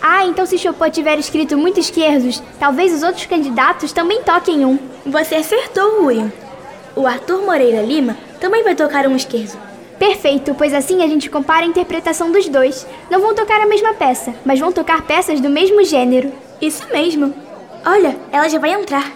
Ah, 0.00 0.24
então 0.26 0.46
se 0.46 0.58
Chopin 0.58 0.90
tiver 0.90 1.18
escrito 1.18 1.56
muito 1.56 1.80
esquerdos, 1.80 2.42
talvez 2.60 2.92
os 2.92 3.02
outros 3.02 3.26
candidatos 3.26 3.92
também 3.92 4.22
toquem 4.22 4.64
um. 4.64 4.78
Você 5.06 5.36
acertou, 5.36 6.04
William. 6.04 6.30
O 6.94 7.06
Arthur 7.06 7.42
Moreira 7.42 7.82
Lima 7.82 8.16
também 8.40 8.62
vai 8.62 8.74
tocar 8.74 9.06
um 9.06 9.16
esquerdo. 9.16 9.58
Perfeito, 9.98 10.54
pois 10.54 10.74
assim 10.74 11.02
a 11.02 11.06
gente 11.06 11.30
compara 11.30 11.64
a 11.64 11.68
interpretação 11.68 12.30
dos 12.30 12.48
dois. 12.48 12.86
Não 13.10 13.20
vão 13.20 13.34
tocar 13.34 13.60
a 13.60 13.66
mesma 13.66 13.94
peça, 13.94 14.34
mas 14.44 14.60
vão 14.60 14.70
tocar 14.70 15.02
peças 15.02 15.40
do 15.40 15.48
mesmo 15.48 15.82
gênero. 15.84 16.32
Isso 16.60 16.86
mesmo. 16.92 17.34
Olha, 17.84 18.16
ela 18.30 18.48
já 18.48 18.58
vai 18.58 18.72
entrar. 18.72 19.10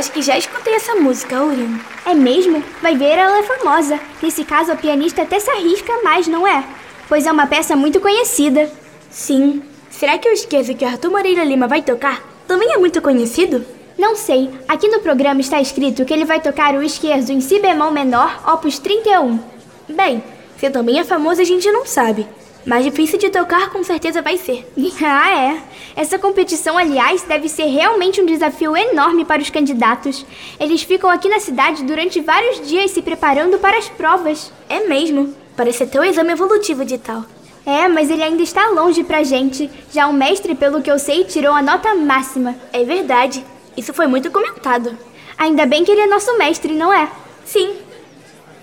Acho 0.00 0.12
que 0.12 0.22
já 0.22 0.38
escutei 0.38 0.74
essa 0.74 0.94
música, 0.94 1.36
Aurinho. 1.36 1.78
É 2.06 2.14
mesmo? 2.14 2.64
Vai 2.80 2.96
ver, 2.96 3.18
ela 3.18 3.38
é 3.38 3.42
famosa. 3.42 4.00
Nesse 4.22 4.44
caso, 4.44 4.72
a 4.72 4.76
pianista 4.76 5.20
até 5.22 5.38
se 5.38 5.50
arrisca 5.50 5.92
mais, 6.02 6.26
não 6.26 6.48
é? 6.48 6.64
Pois 7.06 7.26
é 7.26 7.30
uma 7.30 7.46
peça 7.46 7.76
muito 7.76 8.00
conhecida. 8.00 8.72
Sim. 9.10 9.62
Será 9.90 10.16
que 10.16 10.26
eu 10.26 10.32
esqueço 10.32 10.74
que 10.74 10.86
Arthur 10.86 11.10
Moreira 11.10 11.44
Lima 11.44 11.68
vai 11.68 11.82
tocar? 11.82 12.22
Também 12.48 12.72
é 12.72 12.78
muito 12.78 13.02
conhecido? 13.02 13.62
Não 13.98 14.16
sei. 14.16 14.48
Aqui 14.66 14.88
no 14.88 15.00
programa 15.00 15.42
está 15.42 15.60
escrito 15.60 16.06
que 16.06 16.14
ele 16.14 16.24
vai 16.24 16.40
tocar 16.40 16.74
o 16.74 16.82
esquerdo 16.82 17.28
em 17.28 17.42
si 17.42 17.58
bemol 17.58 17.90
menor, 17.90 18.42
opus 18.50 18.78
31. 18.78 19.38
Bem, 19.86 20.24
se 20.56 20.70
também 20.70 20.98
é 20.98 21.04
famoso 21.04 21.42
a 21.42 21.44
gente 21.44 21.70
não 21.70 21.84
sabe. 21.84 22.26
Mais 22.66 22.84
difícil 22.84 23.18
de 23.18 23.30
tocar 23.30 23.70
com 23.70 23.82
certeza 23.82 24.20
vai 24.20 24.36
ser. 24.36 24.70
ah, 25.02 25.34
é. 25.34 25.62
Essa 25.96 26.18
competição, 26.18 26.76
aliás, 26.76 27.22
deve 27.22 27.48
ser 27.48 27.66
realmente 27.66 28.20
um 28.20 28.26
desafio 28.26 28.76
enorme 28.76 29.24
para 29.24 29.40
os 29.40 29.50
candidatos. 29.50 30.24
Eles 30.58 30.82
ficam 30.82 31.08
aqui 31.08 31.28
na 31.28 31.40
cidade 31.40 31.82
durante 31.84 32.20
vários 32.20 32.66
dias 32.68 32.90
se 32.90 33.02
preparando 33.02 33.58
para 33.58 33.78
as 33.78 33.88
provas. 33.88 34.52
É 34.68 34.86
mesmo. 34.86 35.34
Parece 35.56 35.84
até 35.84 35.98
o 35.98 36.04
exame 36.04 36.32
evolutivo 36.32 36.84
de 36.84 36.98
tal. 36.98 37.24
É, 37.64 37.88
mas 37.88 38.10
ele 38.10 38.22
ainda 38.22 38.42
está 38.42 38.68
longe 38.68 39.04
pra 39.04 39.22
gente. 39.22 39.70
Já 39.92 40.06
o 40.06 40.12
mestre, 40.12 40.54
pelo 40.54 40.82
que 40.82 40.90
eu 40.90 40.98
sei, 40.98 41.24
tirou 41.24 41.54
a 41.54 41.62
nota 41.62 41.94
máxima. 41.94 42.54
É 42.72 42.84
verdade. 42.84 43.44
Isso 43.76 43.92
foi 43.94 44.06
muito 44.06 44.30
comentado. 44.30 44.96
Ainda 45.38 45.66
bem 45.66 45.84
que 45.84 45.90
ele 45.90 46.02
é 46.02 46.06
nosso 46.06 46.36
mestre, 46.36 46.74
não 46.74 46.92
é? 46.92 47.08
Sim. 47.44 47.76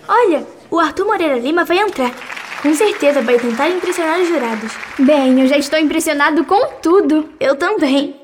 Olha, 0.07 0.45
o 0.69 0.79
Arthur 0.79 1.05
Moreira 1.05 1.37
Lima 1.37 1.65
vai 1.65 1.79
entrar. 1.79 2.36
Com 2.61 2.73
certeza 2.73 3.21
vai 3.21 3.37
tentar 3.37 3.69
impressionar 3.69 4.19
os 4.19 4.27
jurados. 4.27 4.71
Bem, 4.99 5.41
eu 5.41 5.47
já 5.47 5.57
estou 5.57 5.79
impressionado 5.79 6.43
com 6.43 6.67
tudo. 6.81 7.29
Eu 7.39 7.55
também. 7.55 8.15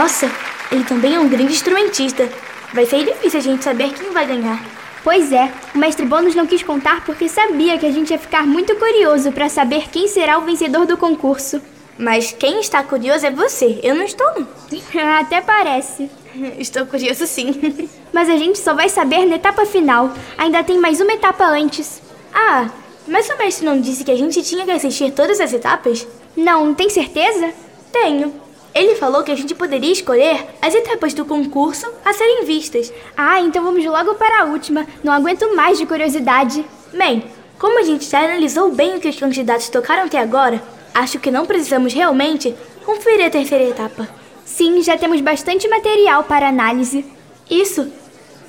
Nossa, 0.00 0.30
ele 0.72 0.82
também 0.84 1.14
é 1.14 1.20
um 1.20 1.28
grande 1.28 1.52
instrumentista. 1.52 2.26
Vai 2.72 2.86
ser 2.86 3.04
difícil 3.04 3.38
a 3.38 3.42
gente 3.42 3.62
saber 3.62 3.92
quem 3.92 4.10
vai 4.12 4.26
ganhar. 4.26 4.58
Pois 5.04 5.30
é, 5.30 5.52
o 5.74 5.78
mestre 5.78 6.06
Bônus 6.06 6.34
não 6.34 6.46
quis 6.46 6.62
contar 6.62 7.04
porque 7.04 7.28
sabia 7.28 7.76
que 7.76 7.84
a 7.84 7.92
gente 7.92 8.08
ia 8.08 8.18
ficar 8.18 8.46
muito 8.46 8.74
curioso 8.76 9.30
para 9.30 9.50
saber 9.50 9.90
quem 9.90 10.08
será 10.08 10.38
o 10.38 10.46
vencedor 10.46 10.86
do 10.86 10.96
concurso. 10.96 11.60
Mas 11.98 12.32
quem 12.32 12.60
está 12.60 12.82
curioso 12.82 13.26
é 13.26 13.30
você, 13.30 13.78
eu 13.82 13.94
não 13.94 14.04
estou. 14.04 14.26
Até 15.20 15.42
parece. 15.42 16.10
Estou 16.58 16.86
curioso 16.86 17.26
sim. 17.26 17.86
Mas 18.10 18.30
a 18.30 18.38
gente 18.38 18.58
só 18.58 18.72
vai 18.72 18.88
saber 18.88 19.26
na 19.26 19.36
etapa 19.36 19.66
final. 19.66 20.14
Ainda 20.38 20.64
tem 20.64 20.78
mais 20.78 20.98
uma 20.98 21.12
etapa 21.12 21.44
antes. 21.44 22.00
Ah, 22.32 22.70
mas 23.06 23.28
o 23.28 23.36
mestre 23.36 23.66
não 23.66 23.78
disse 23.78 24.04
que 24.04 24.10
a 24.10 24.16
gente 24.16 24.42
tinha 24.42 24.64
que 24.64 24.70
assistir 24.70 25.12
todas 25.12 25.40
as 25.40 25.52
etapas? 25.52 26.06
Não, 26.34 26.72
tem 26.72 26.88
certeza? 26.88 27.52
Tenho. 27.92 28.49
Ele 28.74 28.94
falou 28.94 29.22
que 29.22 29.32
a 29.32 29.36
gente 29.36 29.54
poderia 29.54 29.92
escolher 29.92 30.46
as 30.62 30.74
etapas 30.74 31.12
do 31.12 31.24
concurso 31.24 31.90
a 32.04 32.12
serem 32.12 32.44
vistas. 32.44 32.92
Ah, 33.16 33.40
então 33.40 33.64
vamos 33.64 33.84
logo 33.84 34.14
para 34.14 34.42
a 34.42 34.44
última. 34.44 34.86
Não 35.02 35.12
aguento 35.12 35.54
mais 35.56 35.78
de 35.78 35.86
curiosidade. 35.86 36.64
Bem, 36.92 37.24
como 37.58 37.80
a 37.80 37.82
gente 37.82 38.04
já 38.04 38.20
analisou 38.20 38.70
bem 38.70 38.96
o 38.96 39.00
que 39.00 39.08
os 39.08 39.18
candidatos 39.18 39.68
tocaram 39.68 40.04
até 40.04 40.18
agora, 40.18 40.62
acho 40.94 41.18
que 41.18 41.30
não 41.30 41.46
precisamos 41.46 41.92
realmente 41.92 42.54
conferir 42.84 43.26
a 43.26 43.30
terceira 43.30 43.64
etapa. 43.64 44.08
Sim, 44.44 44.82
já 44.82 44.96
temos 44.96 45.20
bastante 45.20 45.68
material 45.68 46.24
para 46.24 46.48
análise. 46.48 47.04
Isso. 47.50 47.90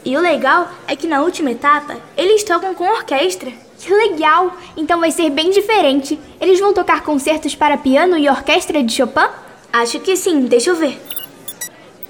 E 0.05 0.15
o 0.15 0.21
legal 0.21 0.69
é 0.87 0.95
que 0.95 1.07
na 1.07 1.21
última 1.21 1.51
etapa 1.51 1.97
eles 2.15 2.43
tocam 2.43 2.73
com 2.73 2.85
orquestra. 2.85 3.51
Que 3.79 3.91
legal! 3.91 4.55
Então 4.77 4.99
vai 4.99 5.11
ser 5.11 5.29
bem 5.31 5.49
diferente. 5.49 6.19
Eles 6.39 6.59
vão 6.59 6.73
tocar 6.73 7.01
concertos 7.01 7.55
para 7.55 7.77
piano 7.77 8.17
e 8.17 8.29
orquestra 8.29 8.83
de 8.83 8.93
Chopin? 8.93 9.27
Acho 9.73 10.01
que 10.01 10.17
sim, 10.17 10.41
deixa 10.41 10.69
eu 10.69 10.75
ver. 10.75 10.99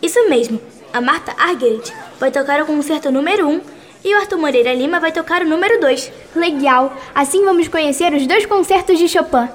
Isso 0.01 0.28
mesmo. 0.28 0.59
A 0.91 0.99
Marta 0.99 1.32
Argerich 1.38 1.93
vai 2.20 2.32
tocar 2.32 2.59
o 2.62 2.66
concerto 2.66 3.12
número 3.12 3.47
1 3.47 3.51
um, 3.51 3.62
e 4.03 4.16
o 4.16 4.18
Arthur 4.18 4.39
Moreira 4.39 4.74
Lima 4.74 4.99
vai 4.99 5.12
tocar 5.12 5.43
o 5.43 5.47
número 5.47 5.80
2. 5.80 6.12
Legal! 6.36 6.97
Assim 7.14 7.45
vamos 7.45 7.68
conhecer 7.68 8.14
os 8.14 8.26
dois 8.26 8.47
concertos 8.47 8.97
de 8.97 9.07
Chopin. 9.07 9.47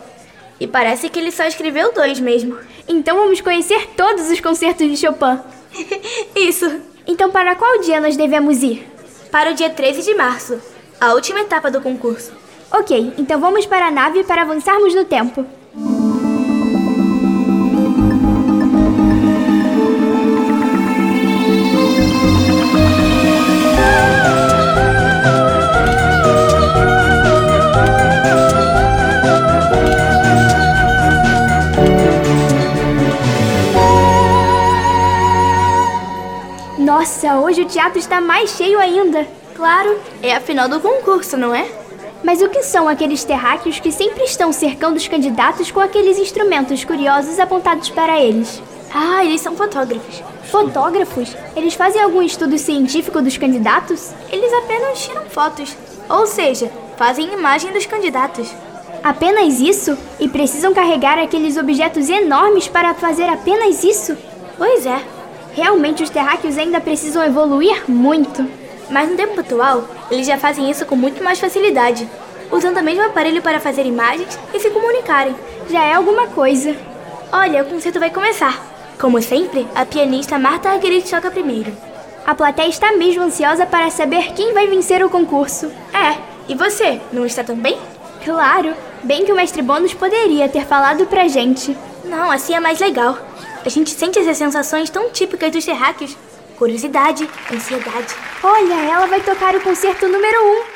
E 0.60 0.68
parece 0.68 1.08
que 1.08 1.18
ele 1.18 1.32
só 1.32 1.44
escreveu 1.44 1.92
dois 1.92 2.20
mesmo. 2.20 2.56
Então 2.86 3.16
vamos 3.16 3.40
conhecer 3.40 3.88
todos 3.96 4.30
os 4.30 4.40
concertos 4.40 4.88
de 4.88 4.96
Chopin. 4.96 5.40
Isso. 6.36 6.80
Então 7.08 7.30
para 7.32 7.56
qual 7.56 7.80
dia 7.80 8.00
nós 8.00 8.16
devemos 8.16 8.62
ir? 8.62 8.86
Para 9.32 9.50
o 9.50 9.54
dia 9.54 9.68
13 9.68 10.02
de 10.02 10.14
março, 10.14 10.60
a 11.00 11.12
última 11.12 11.40
etapa 11.40 11.72
do 11.72 11.80
concurso. 11.80 12.32
Ok, 12.70 13.14
então 13.18 13.40
vamos 13.40 13.66
para 13.66 13.88
a 13.88 13.90
nave 13.90 14.22
para 14.22 14.42
avançarmos 14.42 14.94
no 14.94 15.04
tempo. 15.04 15.44
Nossa, 37.06 37.36
hoje 37.36 37.62
o 37.62 37.66
teatro 37.66 38.00
está 38.00 38.20
mais 38.20 38.50
cheio 38.56 38.80
ainda. 38.80 39.28
Claro, 39.54 39.96
é 40.20 40.34
a 40.34 40.40
final 40.40 40.68
do 40.68 40.80
concurso, 40.80 41.36
não 41.36 41.54
é? 41.54 41.64
Mas 42.24 42.42
o 42.42 42.48
que 42.48 42.64
são 42.64 42.88
aqueles 42.88 43.22
terráqueos 43.22 43.78
que 43.78 43.92
sempre 43.92 44.24
estão 44.24 44.52
cercando 44.52 44.96
os 44.96 45.06
candidatos 45.06 45.70
com 45.70 45.78
aqueles 45.78 46.18
instrumentos 46.18 46.84
curiosos 46.84 47.38
apontados 47.38 47.90
para 47.90 48.20
eles? 48.20 48.60
Ah, 48.92 49.24
eles 49.24 49.40
são 49.40 49.54
fotógrafos. 49.54 50.20
Fotógrafos? 50.50 51.36
Eles 51.54 51.74
fazem 51.74 52.02
algum 52.02 52.22
estudo 52.22 52.58
científico 52.58 53.22
dos 53.22 53.38
candidatos? 53.38 54.12
Eles 54.28 54.52
apenas 54.52 55.06
tiram 55.06 55.26
fotos. 55.26 55.76
Ou 56.08 56.26
seja, 56.26 56.72
fazem 56.96 57.32
imagem 57.32 57.72
dos 57.72 57.86
candidatos. 57.86 58.52
Apenas 59.04 59.60
isso? 59.60 59.96
E 60.18 60.28
precisam 60.28 60.74
carregar 60.74 61.20
aqueles 61.20 61.56
objetos 61.56 62.10
enormes 62.10 62.66
para 62.66 62.94
fazer 62.94 63.28
apenas 63.28 63.84
isso? 63.84 64.18
Pois 64.58 64.84
é. 64.84 65.15
Realmente 65.56 66.02
os 66.02 66.10
terráqueos 66.10 66.58
ainda 66.58 66.82
precisam 66.82 67.24
evoluir 67.24 67.90
muito. 67.90 68.46
Mas 68.90 69.08
no 69.08 69.16
tempo 69.16 69.40
atual, 69.40 69.84
eles 70.10 70.26
já 70.26 70.36
fazem 70.36 70.70
isso 70.70 70.84
com 70.84 70.94
muito 70.94 71.24
mais 71.24 71.40
facilidade, 71.40 72.06
usando 72.52 72.76
o 72.76 72.82
mesmo 72.82 73.02
aparelho 73.02 73.40
para 73.40 73.58
fazer 73.58 73.86
imagens 73.86 74.38
e 74.52 74.60
se 74.60 74.68
comunicarem. 74.68 75.34
Já 75.70 75.82
é 75.82 75.94
alguma 75.94 76.26
coisa. 76.26 76.76
Olha, 77.32 77.62
o 77.62 77.66
concerto 77.66 77.98
vai 77.98 78.10
começar. 78.10 78.62
Como 79.00 79.20
sempre, 79.22 79.66
a 79.74 79.86
pianista 79.86 80.38
Marta 80.38 80.68
Argerich 80.68 81.10
toca 81.10 81.30
primeiro. 81.30 81.72
A 82.26 82.34
plateia 82.34 82.68
está 82.68 82.92
mesmo 82.92 83.22
ansiosa 83.22 83.64
para 83.64 83.90
saber 83.90 84.34
quem 84.34 84.52
vai 84.52 84.66
vencer 84.66 85.02
o 85.02 85.08
concurso. 85.08 85.72
É, 85.90 86.18
e 86.48 86.54
você, 86.54 87.00
não 87.10 87.24
está 87.24 87.42
também? 87.42 87.78
Claro, 88.22 88.74
bem 89.02 89.24
que 89.24 89.32
o 89.32 89.36
mestre 89.36 89.62
Bônus 89.62 89.94
poderia 89.94 90.50
ter 90.50 90.66
falado 90.66 91.06
pra 91.06 91.28
gente. 91.28 91.74
Não, 92.04 92.30
assim 92.30 92.54
é 92.54 92.60
mais 92.60 92.78
legal. 92.78 93.16
A 93.66 93.68
gente 93.68 93.90
sente 93.90 94.18
essas 94.18 94.38
sensações 94.38 94.88
tão 94.88 95.10
típicas 95.10 95.50
dos 95.50 95.64
terráqueos 95.64 96.16
curiosidade, 96.56 97.28
ansiedade. 97.52 98.14
Olha, 98.42 98.74
ela 98.74 99.06
vai 99.06 99.20
tocar 99.20 99.54
o 99.54 99.60
concerto 99.60 100.08
número 100.08 100.38
1. 100.42 100.46
Um. 100.46 100.75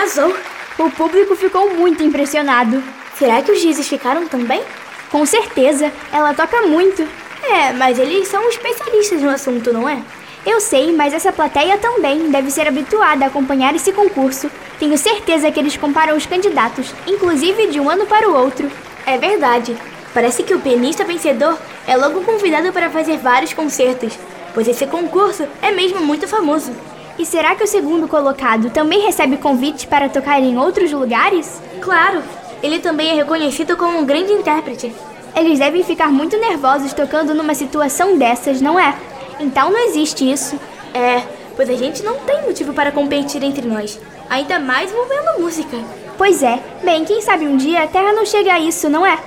Arrasou. 0.00 0.34
O 0.78 0.90
público 0.90 1.36
ficou 1.36 1.74
muito 1.74 2.02
impressionado. 2.02 2.82
Será 3.18 3.42
que 3.42 3.52
os 3.52 3.60
juízes 3.60 3.86
ficaram 3.86 4.26
também? 4.26 4.62
Com 5.10 5.26
certeza, 5.26 5.92
ela 6.12 6.32
toca 6.32 6.62
muito. 6.62 7.06
É, 7.42 7.72
mas 7.72 7.98
eles 7.98 8.28
são 8.28 8.48
especialistas 8.48 9.20
no 9.22 9.30
assunto, 9.30 9.72
não 9.72 9.88
é? 9.88 10.02
Eu 10.46 10.60
sei, 10.60 10.92
mas 10.92 11.12
essa 11.12 11.32
plateia 11.32 11.76
também 11.76 12.30
deve 12.30 12.50
ser 12.50 12.66
habituada 12.66 13.24
a 13.24 13.28
acompanhar 13.28 13.74
esse 13.74 13.92
concurso. 13.92 14.50
Tenho 14.78 14.96
certeza 14.96 15.50
que 15.50 15.60
eles 15.60 15.76
comparam 15.76 16.16
os 16.16 16.24
candidatos, 16.24 16.94
inclusive 17.06 17.66
de 17.66 17.78
um 17.78 17.90
ano 17.90 18.06
para 18.06 18.28
o 18.28 18.34
outro. 18.34 18.70
É 19.04 19.18
verdade. 19.18 19.76
Parece 20.14 20.42
que 20.42 20.54
o 20.54 20.60
pianista 20.60 21.04
vencedor 21.04 21.58
é 21.86 21.96
logo 21.96 22.22
convidado 22.22 22.72
para 22.72 22.90
fazer 22.90 23.18
vários 23.18 23.52
concertos, 23.52 24.18
pois 24.54 24.66
esse 24.66 24.86
concurso 24.86 25.46
é 25.60 25.70
mesmo 25.70 26.00
muito 26.00 26.26
famoso. 26.26 26.72
E 27.20 27.26
será 27.26 27.54
que 27.54 27.62
o 27.62 27.66
segundo 27.66 28.08
colocado 28.08 28.70
também 28.70 29.02
recebe 29.02 29.36
convite 29.36 29.86
para 29.86 30.08
tocar 30.08 30.40
em 30.40 30.56
outros 30.56 30.90
lugares? 30.90 31.60
Claro, 31.82 32.22
ele 32.62 32.78
também 32.78 33.10
é 33.10 33.12
reconhecido 33.12 33.76
como 33.76 33.98
um 33.98 34.06
grande 34.06 34.32
intérprete. 34.32 34.90
Eles 35.36 35.58
devem 35.58 35.84
ficar 35.84 36.10
muito 36.10 36.38
nervosos 36.38 36.94
tocando 36.94 37.34
numa 37.34 37.52
situação 37.54 38.16
dessas, 38.16 38.62
não 38.62 38.80
é? 38.80 38.96
Então 39.38 39.70
não 39.70 39.86
existe 39.86 40.32
isso. 40.32 40.58
É, 40.94 41.22
pois 41.54 41.68
a 41.68 41.74
gente 41.74 42.02
não 42.02 42.20
tem 42.20 42.40
motivo 42.40 42.72
para 42.72 42.90
competir 42.90 43.42
entre 43.42 43.68
nós. 43.68 44.00
Ainda 44.30 44.58
mais 44.58 44.90
envolvendo 44.90 45.40
música. 45.40 45.76
Pois 46.16 46.42
é. 46.42 46.58
Bem, 46.82 47.04
quem 47.04 47.20
sabe 47.20 47.46
um 47.46 47.58
dia 47.58 47.82
a 47.82 47.86
Terra 47.86 48.14
não 48.14 48.24
chega 48.24 48.54
a 48.54 48.58
isso, 48.58 48.88
não 48.88 49.04
é? 49.04 49.18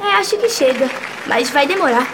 É, 0.00 0.16
acho 0.16 0.36
que 0.38 0.48
chega. 0.48 0.90
Mas 1.24 1.50
vai 1.50 1.68
demorar. 1.68 2.04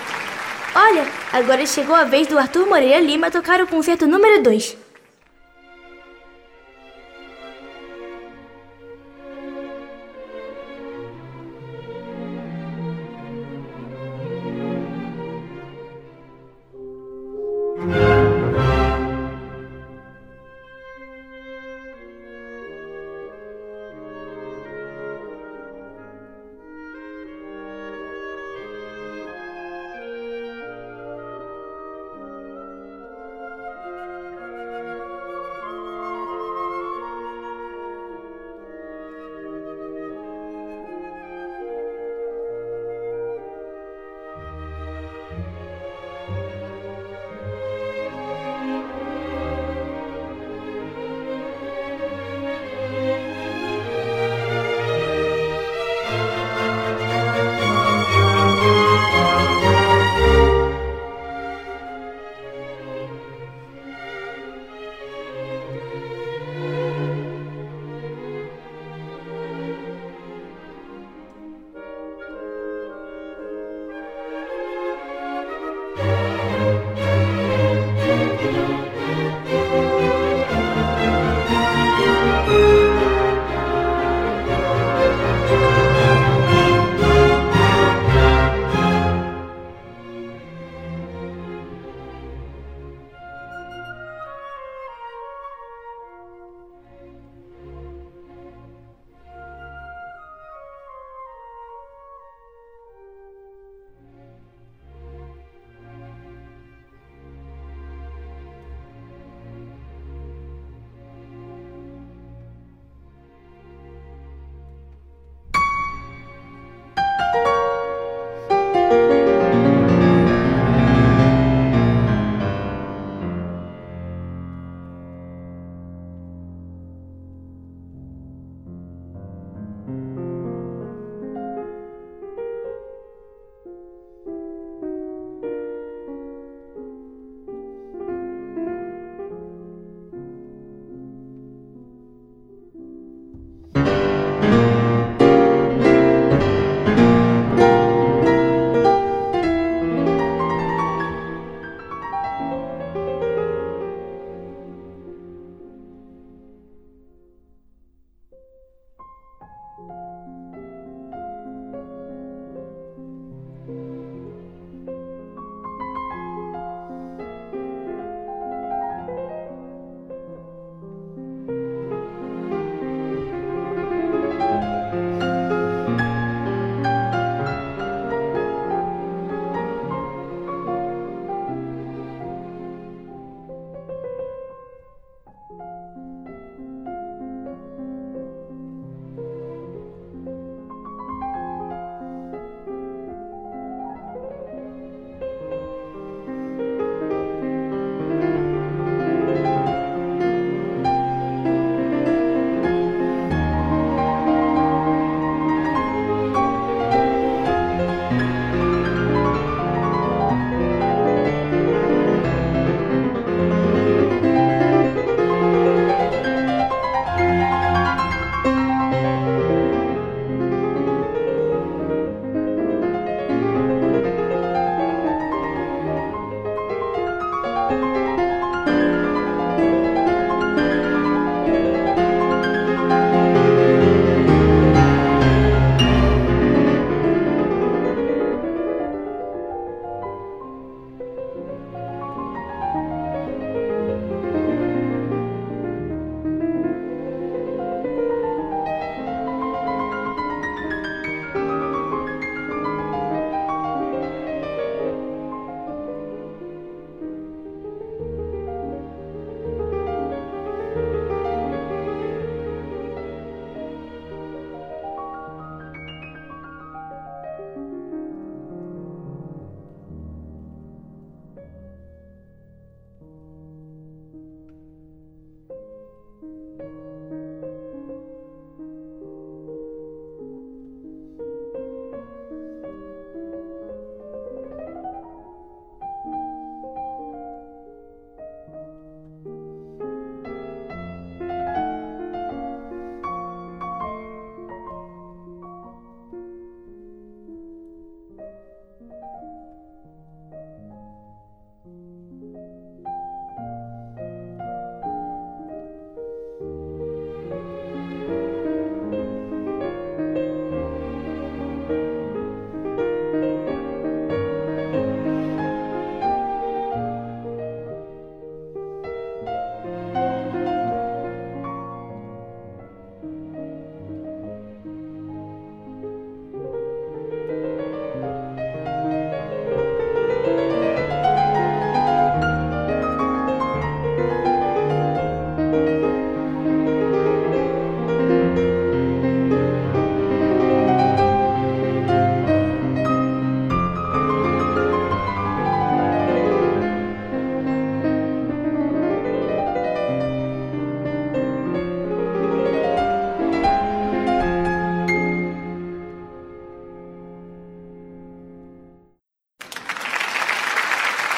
Olha, 0.74 1.06
agora 1.32 1.64
chegou 1.64 1.96
a 1.96 2.04
vez 2.04 2.26
do 2.26 2.38
Arthur 2.38 2.66
Moreira 2.66 3.00
Lima 3.00 3.30
tocar 3.30 3.62
o 3.62 3.66
concerto 3.66 4.06
número 4.06 4.42
2. 4.42 4.83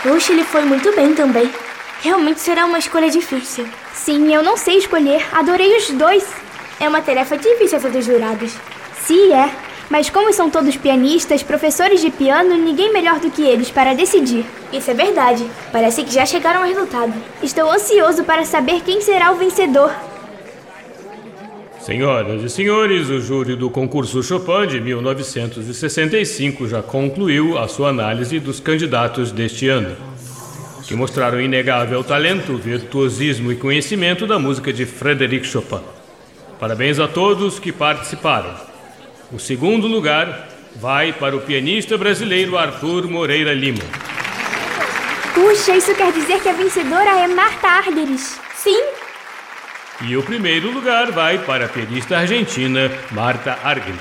Puxa, 0.07 0.33
ele 0.33 0.45
foi 0.45 0.63
muito 0.63 0.95
bem 0.95 1.15
também. 1.15 1.51
Realmente 2.01 2.39
será 2.39 2.65
uma 2.65 2.79
escolha 2.79 3.11
difícil. 3.11 3.67
Sim, 3.93 4.33
eu 4.33 4.41
não 4.41 4.57
sei 4.57 4.79
escolher. 4.79 5.27
Adorei 5.33 5.77
os 5.77 5.91
dois. 5.91 6.25
É 6.79 6.89
uma 6.89 7.03
tarefa 7.03 7.37
difícil 7.37 7.79
essa 7.79 7.91
dos 7.91 8.05
jurados. 8.05 8.53
Sim, 9.05 9.33
é. 9.33 9.51
Mas 9.91 10.09
como 10.09 10.33
são 10.33 10.49
todos 10.49 10.77
pianistas, 10.77 11.43
professores 11.43 12.01
de 12.01 12.11
piano, 12.11 12.55
ninguém 12.55 12.93
melhor 12.93 13.19
do 13.19 13.33
que 13.33 13.43
eles 13.43 13.69
para 13.73 13.97
decidir. 13.97 14.47
Isso 14.73 14.93
é 14.93 14.95
verdade. 14.95 15.45
Parece 15.73 16.05
que 16.05 16.15
já 16.15 16.25
chegaram 16.25 16.61
ao 16.63 16.69
resultado. 16.69 17.13
Estou 17.43 17.69
ansioso 17.69 18.23
para 18.23 18.45
saber 18.45 18.83
quem 18.83 19.01
será 19.01 19.33
o 19.33 19.37
vencedor. 19.37 19.93
Senhoras 21.87 22.43
e 22.43 22.51
senhores, 22.51 23.09
o 23.11 23.21
júri 23.21 23.55
do 23.55 23.71
concurso 23.71 24.21
Chopin 24.21 24.67
de 24.67 24.81
1965 24.81 26.67
já 26.67 26.83
concluiu 26.83 27.57
a 27.57 27.69
sua 27.69 27.91
análise 27.91 28.41
dos 28.41 28.59
candidatos 28.59 29.31
deste 29.31 29.69
ano, 29.69 29.97
que 30.85 30.97
mostraram 30.97 31.41
inegável 31.41 32.03
talento, 32.03 32.57
virtuosismo 32.57 33.53
e 33.53 33.57
conhecimento 33.57 34.27
da 34.27 34.37
música 34.37 34.73
de 34.73 34.85
Frédéric 34.85 35.47
Chopin. 35.47 35.79
Parabéns 36.59 36.99
a 36.99 37.07
todos 37.07 37.61
que 37.61 37.71
participaram. 37.71 38.57
O 39.33 39.39
segundo 39.39 39.87
lugar 39.87 40.49
vai 40.75 41.13
para 41.13 41.37
o 41.37 41.41
pianista 41.41 41.97
brasileiro 41.97 42.59
Arthur 42.59 43.09
Moreira 43.09 43.55
Lima. 43.55 43.85
Puxa, 45.33 45.77
isso 45.77 45.95
quer 45.95 46.13
dizer 46.13 46.41
que 46.41 46.49
a 46.49 46.53
vencedora 46.53 47.11
é 47.21 47.29
Marta 47.29 47.69
Argerich. 47.69 48.41
Sim, 48.57 48.83
E 50.03 50.15
o 50.15 50.23
primeiro 50.23 50.71
lugar 50.71 51.11
vai 51.11 51.39
para 51.39 51.65
a 51.65 51.69
pianista 51.69 52.19
argentina 52.19 52.91
Marta 53.13 53.59
Argerich. 53.65 53.99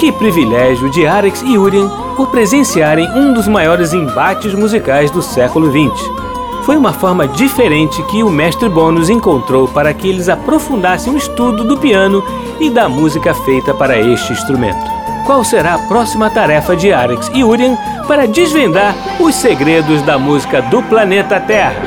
Que 0.00 0.10
privilégio 0.12 0.90
de 0.90 1.06
Alex 1.06 1.42
e 1.42 1.58
Urien 1.58 1.86
por 2.16 2.30
presenciarem 2.30 3.06
um 3.10 3.34
dos 3.34 3.46
maiores 3.46 3.92
embates 3.92 4.54
musicais 4.54 5.10
do 5.10 5.20
século 5.20 5.70
XX. 5.70 6.23
Foi 6.64 6.78
uma 6.78 6.94
forma 6.94 7.28
diferente 7.28 8.02
que 8.04 8.22
o 8.22 8.30
mestre 8.30 8.70
Bônus 8.70 9.10
encontrou 9.10 9.68
para 9.68 9.92
que 9.92 10.08
eles 10.08 10.30
aprofundassem 10.30 11.12
o 11.12 11.16
estudo 11.18 11.62
do 11.62 11.76
piano 11.76 12.24
e 12.58 12.70
da 12.70 12.88
música 12.88 13.34
feita 13.34 13.74
para 13.74 13.98
este 13.98 14.32
instrumento. 14.32 14.90
Qual 15.26 15.44
será 15.44 15.74
a 15.74 15.78
próxima 15.78 16.30
tarefa 16.30 16.74
de 16.74 16.90
Alex 16.90 17.30
e 17.34 17.44
Urien 17.44 17.76
para 18.08 18.26
desvendar 18.26 18.94
os 19.20 19.34
segredos 19.34 20.00
da 20.02 20.18
música 20.18 20.62
do 20.62 20.82
planeta 20.84 21.38
Terra? 21.38 21.82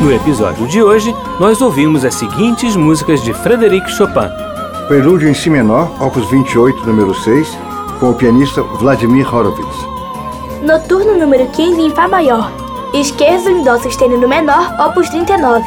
No 0.00 0.12
episódio 0.12 0.66
de 0.66 0.82
hoje, 0.82 1.14
nós 1.38 1.60
ouvimos 1.60 2.04
as 2.04 2.16
seguintes 2.16 2.74
músicas 2.74 3.22
de 3.22 3.32
Frédéric 3.32 3.88
Chopin. 3.92 4.28
Prelúdio 4.88 5.28
em 5.28 5.34
Si 5.34 5.50
menor, 5.50 5.90
opus 6.00 6.28
28, 6.28 6.84
número 6.84 7.14
6, 7.14 7.58
com 8.00 8.10
o 8.10 8.14
pianista 8.14 8.60
Vladimir 8.62 9.32
Horowitz. 9.32 9.97
Noturno 10.62 11.16
número 11.16 11.46
15 11.46 11.80
em 11.80 11.90
Fá 11.90 12.08
maior. 12.08 12.50
Esquerdo 12.92 13.48
em 13.48 13.62
Dó 13.62 13.78
sustenido 13.78 14.26
menor, 14.26 14.74
opus 14.86 15.08
39. 15.08 15.64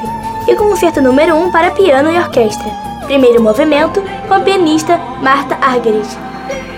E 0.47 0.55
concerto 0.55 1.01
número 1.01 1.35
1 1.35 1.51
para 1.51 1.71
piano 1.71 2.11
e 2.11 2.17
orquestra. 2.17 2.69
Primeiro 3.05 3.41
movimento, 3.41 4.03
com 4.27 4.33
a 4.33 4.39
pianista 4.41 4.99
Marta 5.21 5.57
Argerich. 5.61 6.17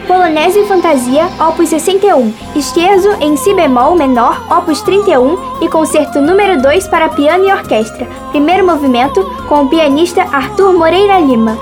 Polonese 0.08 0.60
e 0.60 0.68
Fantasia, 0.68 1.28
opus 1.40 1.70
61. 1.70 2.32
Esquerdo 2.56 3.18
em 3.20 3.36
Si 3.36 3.52
bemol 3.54 3.96
menor, 3.96 4.44
opus 4.52 4.82
31 4.82 5.38
e 5.62 5.70
concerto 5.70 6.22
número 6.22 6.62
2 6.62 6.88
para 6.90 7.10
piano 7.10 7.48
e 7.48 7.52
orquestra. 7.52 8.08
Primeiro 8.30 8.66
movimento 8.66 9.24
com 9.48 9.64
o 9.64 9.70
pianista 9.70 10.22
Arthur 10.22 10.74
Moreira 10.74 11.20
Lima. 11.20 11.58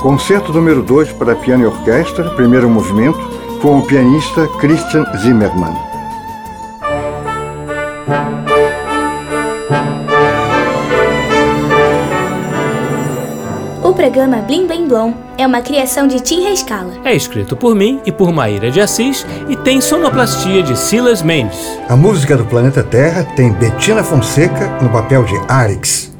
Concerto 0.00 0.52
número 0.52 0.82
2 0.82 1.12
para 1.12 1.36
piano 1.36 1.64
e 1.64 1.66
orquestra, 1.66 2.30
primeiro 2.30 2.68
movimento, 2.68 3.37
com 3.60 3.78
o 3.78 3.86
pianista 3.86 4.46
Christian 4.60 5.04
Zimmermann. 5.18 5.74
O 13.82 13.92
programa 13.92 14.36
Blim 14.38 14.66
Blim 14.66 14.86
Blom 14.86 15.12
é 15.36 15.46
uma 15.46 15.60
criação 15.60 16.06
de 16.06 16.20
Tim 16.20 16.42
Rescala. 16.42 16.92
É 17.04 17.14
escrito 17.14 17.56
por 17.56 17.74
mim 17.74 18.00
e 18.06 18.12
por 18.12 18.32
Maíra 18.32 18.70
de 18.70 18.80
Assis 18.80 19.26
e 19.48 19.56
tem 19.56 19.80
sonoplastia 19.80 20.62
de 20.62 20.78
Silas 20.78 21.22
Mendes. 21.22 21.58
A 21.88 21.96
música 21.96 22.36
do 22.36 22.44
planeta 22.44 22.84
Terra 22.84 23.24
tem 23.34 23.52
Bettina 23.52 24.04
Fonseca 24.04 24.78
no 24.80 24.88
papel 24.88 25.24
de 25.24 25.34
Arix. 25.48 26.16